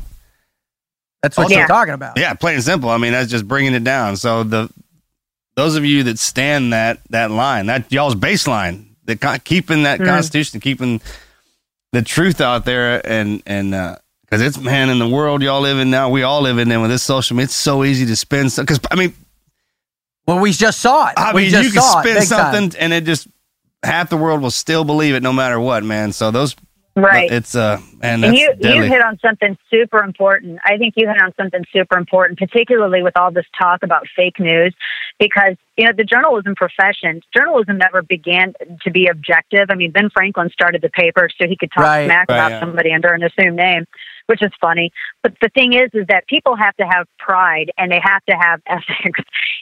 [1.23, 1.59] that's what Yeah.
[1.61, 2.19] you're talking about.
[2.19, 2.91] Yeah, plain and simple.
[2.91, 4.17] I mean, that's just bringing it down.
[4.17, 4.69] So the
[5.57, 10.01] those of you that stand that that line, that y'all's baseline, that con- keeping that
[10.01, 10.07] Mm.
[10.07, 11.01] constitution, keeping
[11.93, 13.71] the truth out there, and and
[14.23, 16.71] because it's man in the world y'all live in now, we all live in.
[16.73, 18.49] And with this social media, it's so easy to spin.
[18.57, 19.15] Because I mean,
[20.27, 21.15] Well, we just saw it.
[21.17, 22.55] I we mean, just you can saw it spin big time.
[22.55, 23.27] something, and it just
[23.83, 26.13] half the world will still believe it, no matter what, man.
[26.13, 26.55] So those,
[26.95, 27.31] right.
[27.31, 30.61] It's uh, and And you, you hit on something super important.
[30.65, 34.39] I think you hit on something super important, particularly with all this talk about fake
[34.39, 34.75] news,
[35.19, 39.69] because, you know, the journalism profession, journalism never began to be objective.
[39.71, 42.51] I mean, Ben Franklin started the paper so he could talk Right, smack right, about
[42.53, 42.61] yeah.
[42.61, 43.87] somebody under an assumed name.
[44.27, 44.91] Which is funny.
[45.23, 48.37] But the thing is, is that people have to have pride and they have to
[48.37, 49.21] have ethics.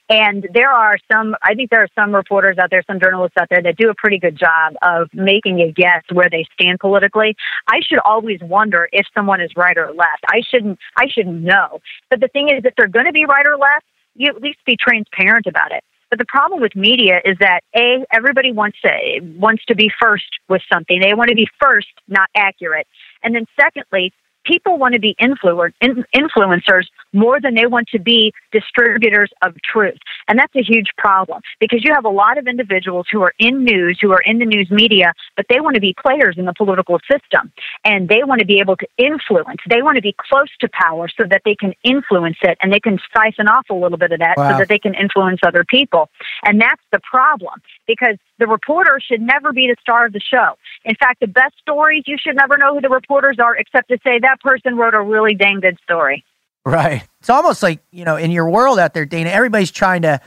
[0.08, 3.48] And there are some, I think there are some reporters out there, some journalists out
[3.50, 7.36] there that do a pretty good job of making a guess where they stand politically.
[7.68, 10.24] I should always wonder if someone is right or left.
[10.28, 11.80] I shouldn't, I shouldn't know.
[12.08, 14.58] But the thing is, if they're going to be right or left, you at least
[14.66, 15.84] be transparent about it.
[16.10, 18.90] But the problem with media is that a everybody wants to
[19.38, 21.00] wants to be first with something.
[21.00, 22.88] They want to be first, not accurate.
[23.22, 24.12] And then secondly,
[24.44, 25.72] people want to be influ-
[26.14, 29.98] influencers more than they want to be distributors of truth.
[30.28, 33.64] And that's a huge problem because you have a lot of individuals who are in
[33.64, 36.54] news, who are in the news media, but they want to be players in the
[36.54, 37.52] political system
[37.84, 39.60] and they want to be able to influence.
[39.68, 42.80] They want to be close to power so that they can influence it and they
[42.80, 44.52] can siphon off a little bit of that wow.
[44.52, 46.08] so that they can influence other people.
[46.44, 50.54] And that's the problem because the reporter should never be the star of the show.
[50.84, 53.98] In fact, the best stories, you should never know who the reporters are except to
[54.02, 56.24] say that person wrote a really dang good story.
[56.64, 57.06] Right.
[57.20, 60.20] It's almost like, you know, in your world out there, Dana, everybody's trying to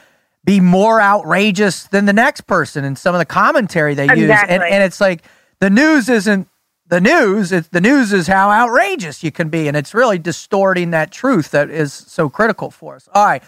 [0.44, 4.24] be more outrageous than the next person in some of the commentary they exactly.
[4.24, 4.40] use.
[4.48, 5.24] And, and it's like
[5.60, 6.48] the news isn't
[6.88, 7.52] the news.
[7.52, 9.68] It's the news is how outrageous you can be.
[9.68, 13.08] And it's really distorting that truth that is so critical for us.
[13.14, 13.44] All right.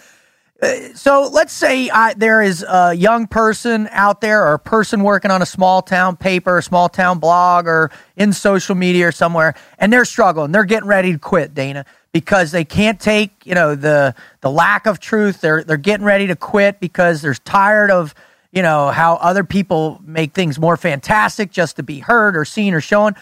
[0.96, 5.32] So let's say uh, there is a young person out there or a person working
[5.32, 9.56] on a small town paper, a small town blog, or in social media or somewhere,
[9.78, 10.52] and they're struggling.
[10.52, 14.88] They're getting ready to quit, Dana because they can't take you know the the lack
[14.88, 15.42] of truth.
[15.42, 18.16] They're they're getting ready to quit because they're tired of
[18.54, 22.74] you know how other people make things more fantastic just to be heard or seen
[22.74, 23.16] or shown.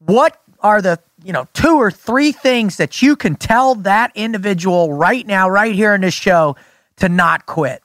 [0.00, 4.92] What are the you know two or three things that you can tell that individual
[4.92, 6.54] right now, right here in this show,
[6.98, 7.82] to not quit?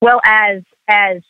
[0.00, 1.22] Well, as as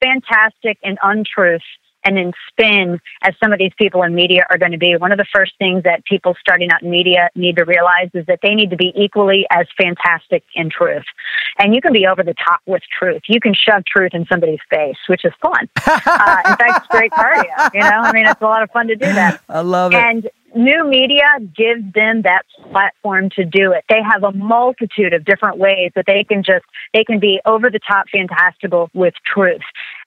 [0.00, 1.62] fantastic and untruth
[2.04, 4.96] and in spin as some of these people in media are going to be.
[4.96, 8.26] One of the first things that people starting out in media need to realize is
[8.26, 11.04] that they need to be equally as fantastic in truth.
[11.58, 13.22] And you can be over the top with truth.
[13.28, 15.68] You can shove truth in somebody's face, which is fun.
[15.86, 17.74] uh, in fact, it's great cardio.
[17.74, 19.40] You know, I mean, it's a lot of fun to do that.
[19.48, 19.96] I love it.
[19.96, 23.84] And new media gives them that platform to do it.
[23.88, 27.70] They have a multitude of different ways that they can just they can be over
[27.70, 29.62] the top fantastical with truth.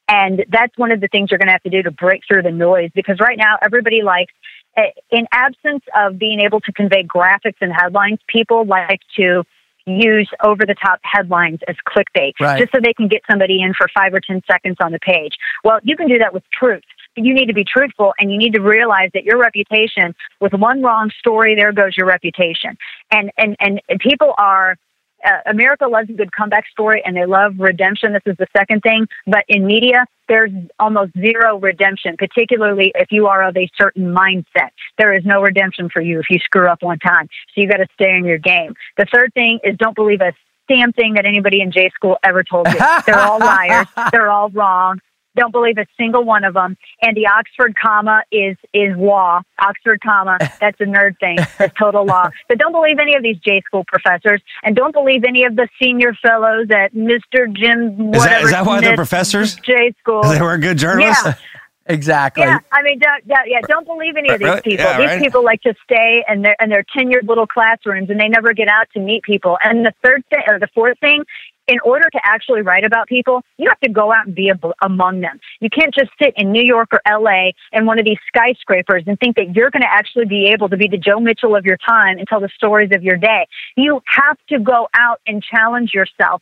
[0.08, 2.44] And that's one of the things you're going to have to do to break through
[2.44, 4.34] the noise because right now everybody likes,
[4.78, 9.44] eh, in absence of being able to convey graphics and headlines, people like to
[9.88, 12.60] use over the top headlines as clickbait right.
[12.60, 15.34] just so they can get somebody in for five or 10 seconds on the page.
[15.64, 16.84] Well, you can do that with truth.
[17.16, 20.82] You need to be truthful and you need to realize that your reputation with one
[20.82, 22.78] wrong story, there goes your reputation.
[23.12, 24.78] And, and, and people are,
[25.24, 28.14] uh, America loves a good comeback story and they love redemption.
[28.14, 29.08] This is the second thing.
[29.26, 34.70] But in media, there's almost zero redemption, particularly if you are of a certain mindset.
[34.98, 37.28] There is no redemption for you if you screw up one time.
[37.54, 38.76] So you got to stay in your game.
[38.98, 40.34] The third thing is don't believe a
[40.68, 42.80] damn thing that anybody in J school ever told you.
[43.06, 43.88] They're all liars.
[44.12, 45.00] They're all wrong.
[45.36, 46.78] Don't believe a single one of them.
[47.02, 49.42] And the Oxford comma is is law.
[49.60, 50.38] Oxford comma.
[50.60, 51.38] That's a nerd thing.
[51.58, 52.30] That's total law.
[52.48, 55.68] But don't believe any of these J school professors, and don't believe any of the
[55.82, 57.54] senior fellows at Mr.
[57.56, 58.14] Jim.
[58.14, 59.56] Is that, is that why they're professors?
[59.56, 60.24] J school.
[60.24, 61.26] They were good journalists.
[61.26, 61.34] Yeah.
[61.88, 62.44] Exactly.
[62.44, 64.86] Yeah, I mean, don't, yeah, yeah, don't believe any of these people.
[64.86, 65.22] Yeah, these right?
[65.22, 68.68] people like to stay in their in their tenured little classrooms, and they never get
[68.68, 69.58] out to meet people.
[69.64, 71.24] And the third thing, or the fourth thing,
[71.68, 74.74] in order to actually write about people, you have to go out and be ab-
[74.82, 75.40] among them.
[75.60, 79.20] You can't just sit in New York or LA in one of these skyscrapers and
[79.20, 81.78] think that you're going to actually be able to be the Joe Mitchell of your
[81.78, 83.48] time and tell the stories of your day.
[83.76, 86.42] You have to go out and challenge yourself.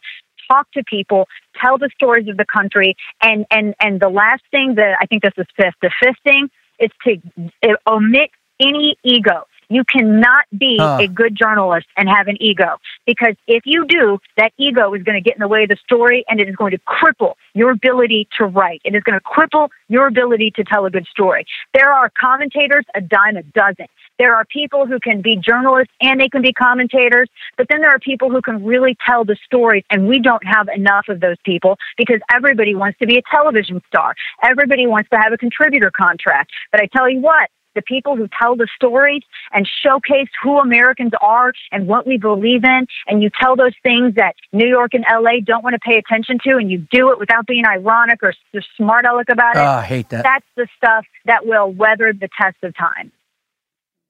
[0.51, 1.27] Talk to people,
[1.61, 5.23] tell the stories of the country, and and and the last thing that I think
[5.23, 5.75] this is fifth.
[5.81, 7.17] The fifth thing is to
[7.63, 9.45] uh, omit any ego.
[9.73, 10.99] You cannot be uh.
[10.99, 15.21] a good journalist and have an ego because if you do, that ego is going
[15.21, 17.71] to get in the way of the story and it is going to cripple your
[17.71, 18.81] ability to write.
[18.85, 21.45] It is going to cripple your ability to tell a good story.
[21.73, 23.87] There are commentators a dime a dozen.
[24.19, 27.89] There are people who can be journalists and they can be commentators, but then there
[27.89, 31.37] are people who can really tell the stories, and we don't have enough of those
[31.43, 34.13] people because everybody wants to be a television star.
[34.43, 36.51] Everybody wants to have a contributor contract.
[36.71, 39.21] But I tell you what, the people who tell the stories
[39.51, 44.15] and showcase who Americans are and what we believe in, and you tell those things
[44.15, 47.19] that New York and LA don't want to pay attention to, and you do it
[47.19, 48.33] without being ironic or
[48.77, 49.59] smart aleck about it.
[49.59, 50.23] Oh, I hate that.
[50.23, 53.11] That's the stuff that will weather the test of time.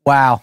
[0.05, 0.41] Wow.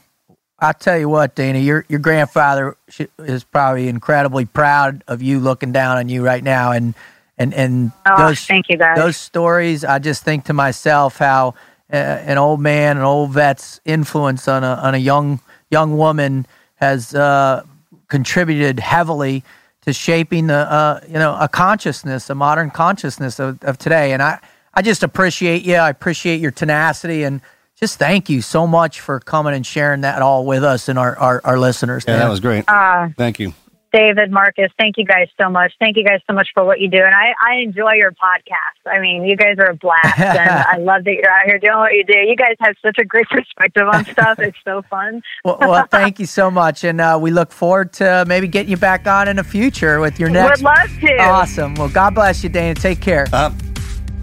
[0.61, 2.77] I'll tell you what, Dana, your your grandfather
[3.19, 6.95] is probably incredibly proud of you looking down on you right now, and
[7.39, 8.97] and and oh, those thank you guys.
[8.97, 9.85] those stories.
[9.85, 11.55] I just think to myself how
[11.93, 17.15] an old man, an old vet's influence on a on a young young woman has
[17.15, 17.65] uh,
[18.09, 19.45] contributed heavily
[19.83, 24.13] to shaping the uh, you know a consciousness, a modern consciousness of, of today.
[24.13, 24.39] And I
[24.75, 25.77] I just appreciate you.
[25.77, 27.41] I appreciate your tenacity and
[27.77, 31.17] just thank you so much for coming and sharing that all with us and our
[31.19, 32.05] our, our listeners.
[32.07, 32.21] Yeah, man.
[32.21, 32.65] that was great.
[32.69, 33.55] Uh, Thank you.
[33.93, 35.73] David, Marcus, thank you guys so much.
[35.81, 36.99] Thank you guys so much for what you do.
[36.99, 38.87] And I, I enjoy your podcast.
[38.87, 40.05] I mean, you guys are a blast.
[40.19, 42.17] and I love that you're out here doing what you do.
[42.17, 44.39] You guys have such a great perspective on stuff.
[44.39, 45.23] It's so fun.
[45.45, 48.77] well, well, thank you so much, and uh, we look forward to maybe getting you
[48.77, 50.61] back on in the future with your next.
[50.61, 51.17] Would love to.
[51.19, 51.75] Awesome.
[51.75, 52.75] Well, God bless you, Dana.
[52.75, 53.27] Take care.
[53.33, 53.51] Uh,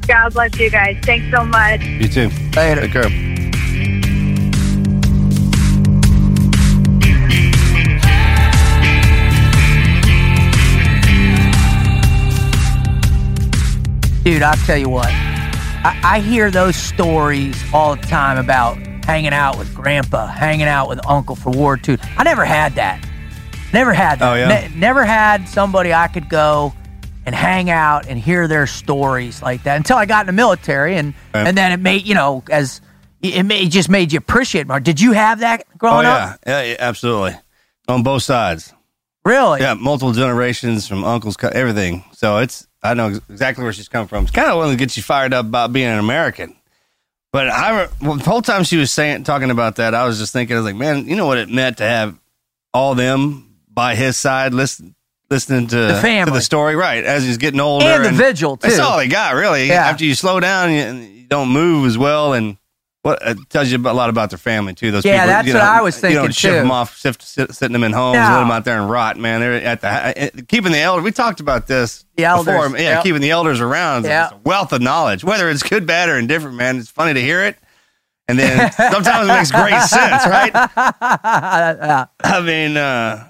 [0.08, 0.98] God bless you guys.
[1.04, 1.82] Thanks so much.
[1.84, 2.30] you too.
[2.56, 2.82] Later.
[2.82, 3.47] Take care.
[14.28, 15.08] Dude, I'll tell you what.
[15.08, 18.76] I, I hear those stories all the time about
[19.06, 21.98] hanging out with grandpa, hanging out with uncle for War II.
[22.18, 23.02] I never had that.
[23.72, 24.30] Never had that.
[24.30, 24.50] Oh, yeah?
[24.68, 26.74] Ne- never had somebody I could go
[27.26, 30.98] and hang out and hear their stories like that until I got in the military.
[30.98, 31.48] And, Right.
[31.48, 32.82] and then it made, you know, as
[33.22, 34.82] it, made, it just made you appreciate more.
[34.82, 36.16] Did you have that Oh growing yeah.
[36.34, 36.40] up?
[36.46, 37.40] yeah, yeah, absolutely.
[37.88, 38.74] On both sides.
[39.24, 39.62] Really?
[39.62, 42.04] Yeah, multiple generations from uncles, everything.
[42.12, 44.24] So it's I know exactly where she's come from.
[44.24, 46.56] It's kind of one that gets you fired up about being an American.
[47.34, 50.32] But I, well, the whole time she was saying, talking about that, I was just
[50.34, 52.18] thinking, I was like, man, you know what it meant to have
[52.74, 54.96] all them by his side, listen,
[55.30, 56.32] listening to The family.
[56.32, 57.04] to the story, right?
[57.04, 59.68] As he's getting older, And the vigil, That's all they got, really.
[59.68, 59.86] Yeah.
[59.88, 62.58] After you slow down, you, and you don't move as well, and
[63.08, 64.92] what it tells you a lot about their family too.
[64.92, 66.56] Those Yeah, people, that's you what know, I was You thinking, don't ship too.
[66.58, 68.22] them off, shift, sit, sitting them in homes, No.
[68.22, 69.18] let them out there and rot.
[69.18, 71.04] Man, they're at the eh, keeping the elders.
[71.04, 72.78] We talked about this The elders, before.
[72.78, 73.04] Yeah, yep.
[73.04, 74.04] keeping the elders around.
[74.06, 74.30] is Yeah.
[74.32, 76.56] a wealth of knowledge, whether it's good, bad, or indifferent.
[76.58, 77.58] Man, it's funny to hear it,
[78.28, 80.52] and then sometimes it makes great sense, right?
[82.24, 83.27] I mean, uh,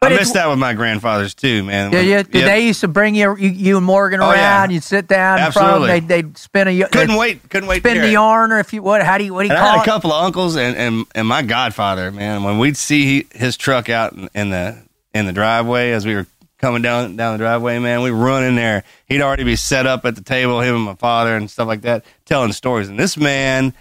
[0.00, 1.90] But I missed that with my grandfathers too, man.
[1.90, 2.22] Yeah, yeah.
[2.22, 2.44] Did Yep.
[2.46, 4.70] they used to bring you, you, you and Morgan Oh, around?
[4.70, 4.74] yeah.
[4.74, 5.88] You'd sit down Absolutely.
[6.00, 6.08] them.
[6.08, 7.82] They'd, they'd spin a couldn't wait, couldn't wait.
[7.82, 8.12] to spin the it.
[8.12, 9.02] yarn, or if you what?
[9.02, 10.76] How do you what do you And I call had a couple of uncles and,
[10.76, 12.42] and, and my godfather, man.
[12.44, 14.82] When we'd see his truck out in, in the
[15.14, 16.26] in the driveway as we were
[16.58, 18.84] coming down down the driveway, man, we run in there.
[19.06, 21.80] He'd already be set up at the table, him and my father and stuff like
[21.82, 22.88] that, telling stories.
[22.90, 23.72] And this man,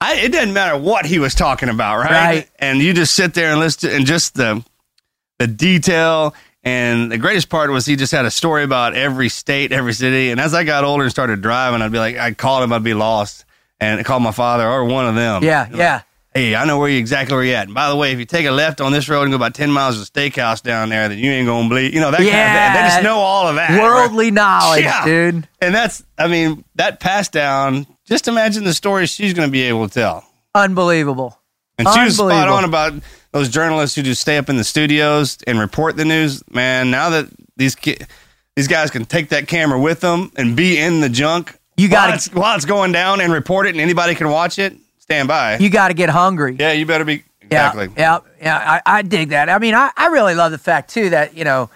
[0.00, 2.10] I, it didn't matter what he was talking about, right?
[2.10, 2.50] Right.
[2.58, 4.64] And you just sit there and listen, to, and just the
[5.42, 6.34] the detail.
[6.64, 10.30] And the greatest part was he just had a story about every state, every city.
[10.30, 12.84] And as I got older and started driving, I'd be like, I'd call him, I'd
[12.84, 13.44] be lost,
[13.80, 15.42] and I'd call my father or one of them.
[15.42, 16.02] Yeah, yeah.
[16.32, 17.66] Hey, I know where you exactly where you at.
[17.66, 19.54] And by the way, if you take a left on this road and go about
[19.54, 21.92] ten miles to a steakhouse down there, then you ain't gonna bleed.
[21.92, 22.72] You know that kind of Yeah.
[22.74, 22.82] thing.
[22.82, 23.78] They just know all of that.
[23.82, 25.04] Worldly knowledge, Yeah.
[25.04, 25.48] dude.
[25.60, 27.86] And that's, I mean, that passed down.
[28.06, 30.24] Just imagine the stories she's gonna be able to tell.
[30.54, 31.38] Unbelievable.
[31.76, 32.94] And she was spot on about
[33.32, 36.42] those journalists who just stay up in the studios and report the news.
[36.50, 37.98] Man, now that these ki-
[38.56, 42.08] these guys can take that camera with them and be in the junk, You gotta-
[42.08, 44.76] while it's, while it's going down and report it, and anybody can watch it.
[44.98, 45.58] Stand by.
[45.58, 46.56] You got to get hungry.
[46.60, 47.88] yeah, you better be Yeah, exactly.
[47.96, 49.48] Yeah, yeah, I, I dig that.
[49.48, 51.70] I mean, I, I really love the fact too that you know,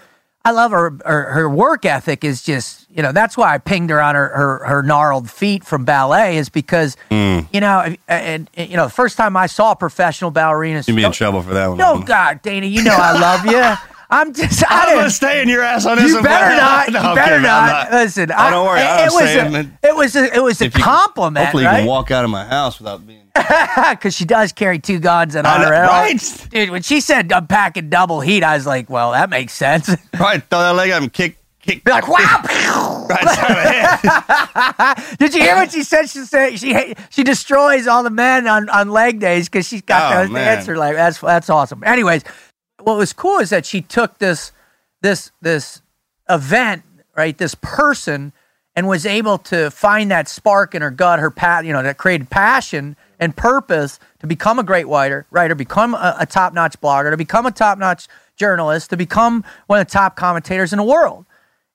[0.46, 3.90] I love her, her her work ethic is just you know that's why I pinged
[3.90, 7.48] her on her her, her gnarled feet from ballet is because Mm.
[7.52, 10.84] you know and, and, and, you know the first time I saw a professional ballerina.
[10.86, 11.78] You'd be in trouble for that one.
[11.78, 13.74] No, God, Dana, you know I love you.
[14.08, 16.12] I'm just I I'm gonna stay in your ass on this.
[16.12, 16.90] You better not.
[16.92, 17.92] No, You better kidding, I'm not.
[17.92, 18.80] Listen, Oh, don't worry.
[18.80, 21.68] I, it, was a, it was a, it was a if you- compliment, Hopefully, you
[21.70, 23.22] can walk out of my house without being.
[23.90, 26.46] Because she does carry two guns and I on her right?
[26.50, 29.90] Dude, when she said I'm packing double heat, I was like, well, that makes sense.
[30.18, 31.84] Right, throw that leg up and kick, kick.
[31.84, 33.06] Be like, wow.
[33.10, 35.18] Right side of the head.
[35.18, 36.06] Did you hear what she said?
[36.08, 40.12] She said she she destroys all the men on, on leg days because she's got
[40.14, 40.56] Oh, those man.
[40.56, 40.94] dancer leg.
[40.96, 41.84] That's that's awesome.
[41.84, 42.24] Anyways,
[42.86, 44.52] what was cool is that she took this
[45.02, 45.82] this this
[46.28, 46.84] event,
[47.16, 47.36] right?
[47.36, 48.32] This person,
[48.76, 51.98] and was able to find that spark in her gut, her pat, you know, that
[51.98, 56.80] created passion and purpose to become a great writer, writer, become a, a top notch
[56.80, 58.06] blogger, to become a top notch
[58.36, 61.26] journalist, to become one of the top commentators in the world.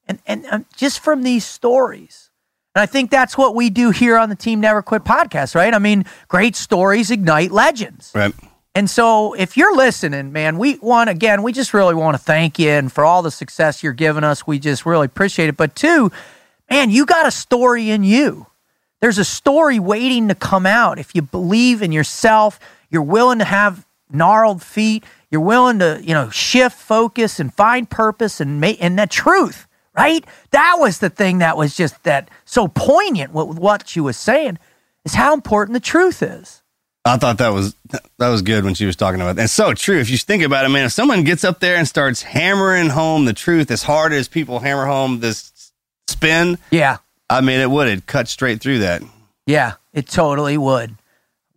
[0.07, 2.30] And, and um, just from these stories.
[2.74, 5.74] And I think that's what we do here on the Team Never Quit podcast, right?
[5.74, 8.14] I mean, great stories ignite legends.
[8.16, 8.34] Right.
[8.74, 12.57] And so if you're listening, man, we want again, we just really want to thank
[12.57, 14.47] you and for all the success you're giving us.
[14.47, 15.57] We just really appreciate it.
[15.57, 16.11] But two,
[16.69, 18.47] man, you got a story in you.
[19.01, 20.99] There's a story waiting to come out.
[20.99, 22.59] If you believe in yourself,
[22.89, 27.89] you're willing to have gnarled feet, you're willing to, you know, shift focus and find
[27.89, 30.26] purpose and make and that truth, right?
[30.51, 34.59] That was the thing that was just that so poignant with what she was saying.
[35.03, 36.61] is how important the truth is.
[37.04, 37.76] I thought that was
[38.20, 39.45] that was good when she was talking about that.
[39.45, 39.99] It's so true.
[39.99, 43.26] If you think about it, man, if someone gets up there and starts hammering home
[43.26, 45.72] the truth as hard as people hammer home this
[46.08, 46.97] spin, Yeah.
[47.30, 49.02] I mean, it would it cut straight through that.
[49.47, 50.95] Yeah, it totally would.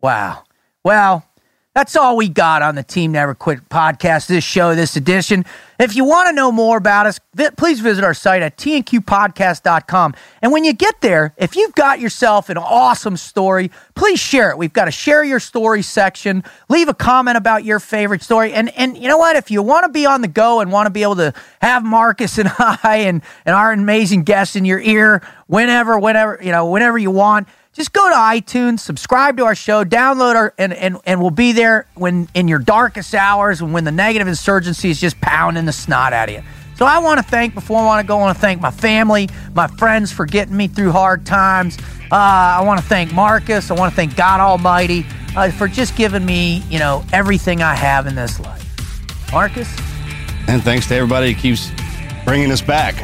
[0.00, 0.44] Wow.
[0.84, 1.26] Well,
[1.74, 5.44] that's all we got on the Team Never Quit podcast, this show, this edition.
[5.78, 7.20] If you want to know more about us,
[7.56, 10.14] please visit our site at tnqpodcast.com.
[10.42, 14.58] And when you get there, if you've got yourself an awesome story, please share it.
[14.58, 16.44] We've got a share your story section.
[16.68, 18.52] Leave a comment about your favorite story.
[18.52, 19.36] And and you know what?
[19.36, 21.84] If you want to be on the go and want to be able to have
[21.84, 26.70] Marcus and I and, and our amazing guests in your ear whenever, whenever, you know,
[26.70, 30.98] whenever you want, just go to iTunes, subscribe to our show, download our, and, and,
[31.04, 35.00] and we'll be there when in your darkest hours and when the negative insurgency is
[35.00, 36.42] just pounding the snot out of you.
[36.76, 38.70] So I want to thank, before I want to go, I want to thank my
[38.70, 41.78] family, my friends for getting me through hard times.
[42.10, 42.16] Uh,
[42.60, 43.70] I want to thank Marcus.
[43.70, 45.04] I want to thank God Almighty
[45.36, 48.62] uh, for just giving me, you know, everything I have in this life.
[49.32, 49.68] Marcus?
[50.46, 51.70] And thanks to everybody who keeps
[52.24, 52.94] bringing us back.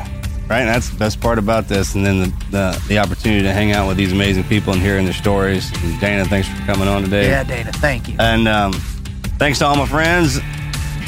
[0.50, 1.94] Right, and that's the best part about this.
[1.94, 5.04] And then the, the the opportunity to hang out with these amazing people and hearing
[5.04, 5.70] their stories.
[5.84, 7.28] And Dana, thanks for coming on today.
[7.28, 8.16] Yeah, Dana, thank you.
[8.18, 8.72] And um,
[9.38, 10.40] thanks to all my friends,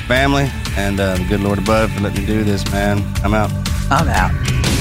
[0.07, 3.03] family, and uh, the good Lord above for letting me do this, man.
[3.25, 3.51] I'm out.
[3.91, 4.72] I'm out.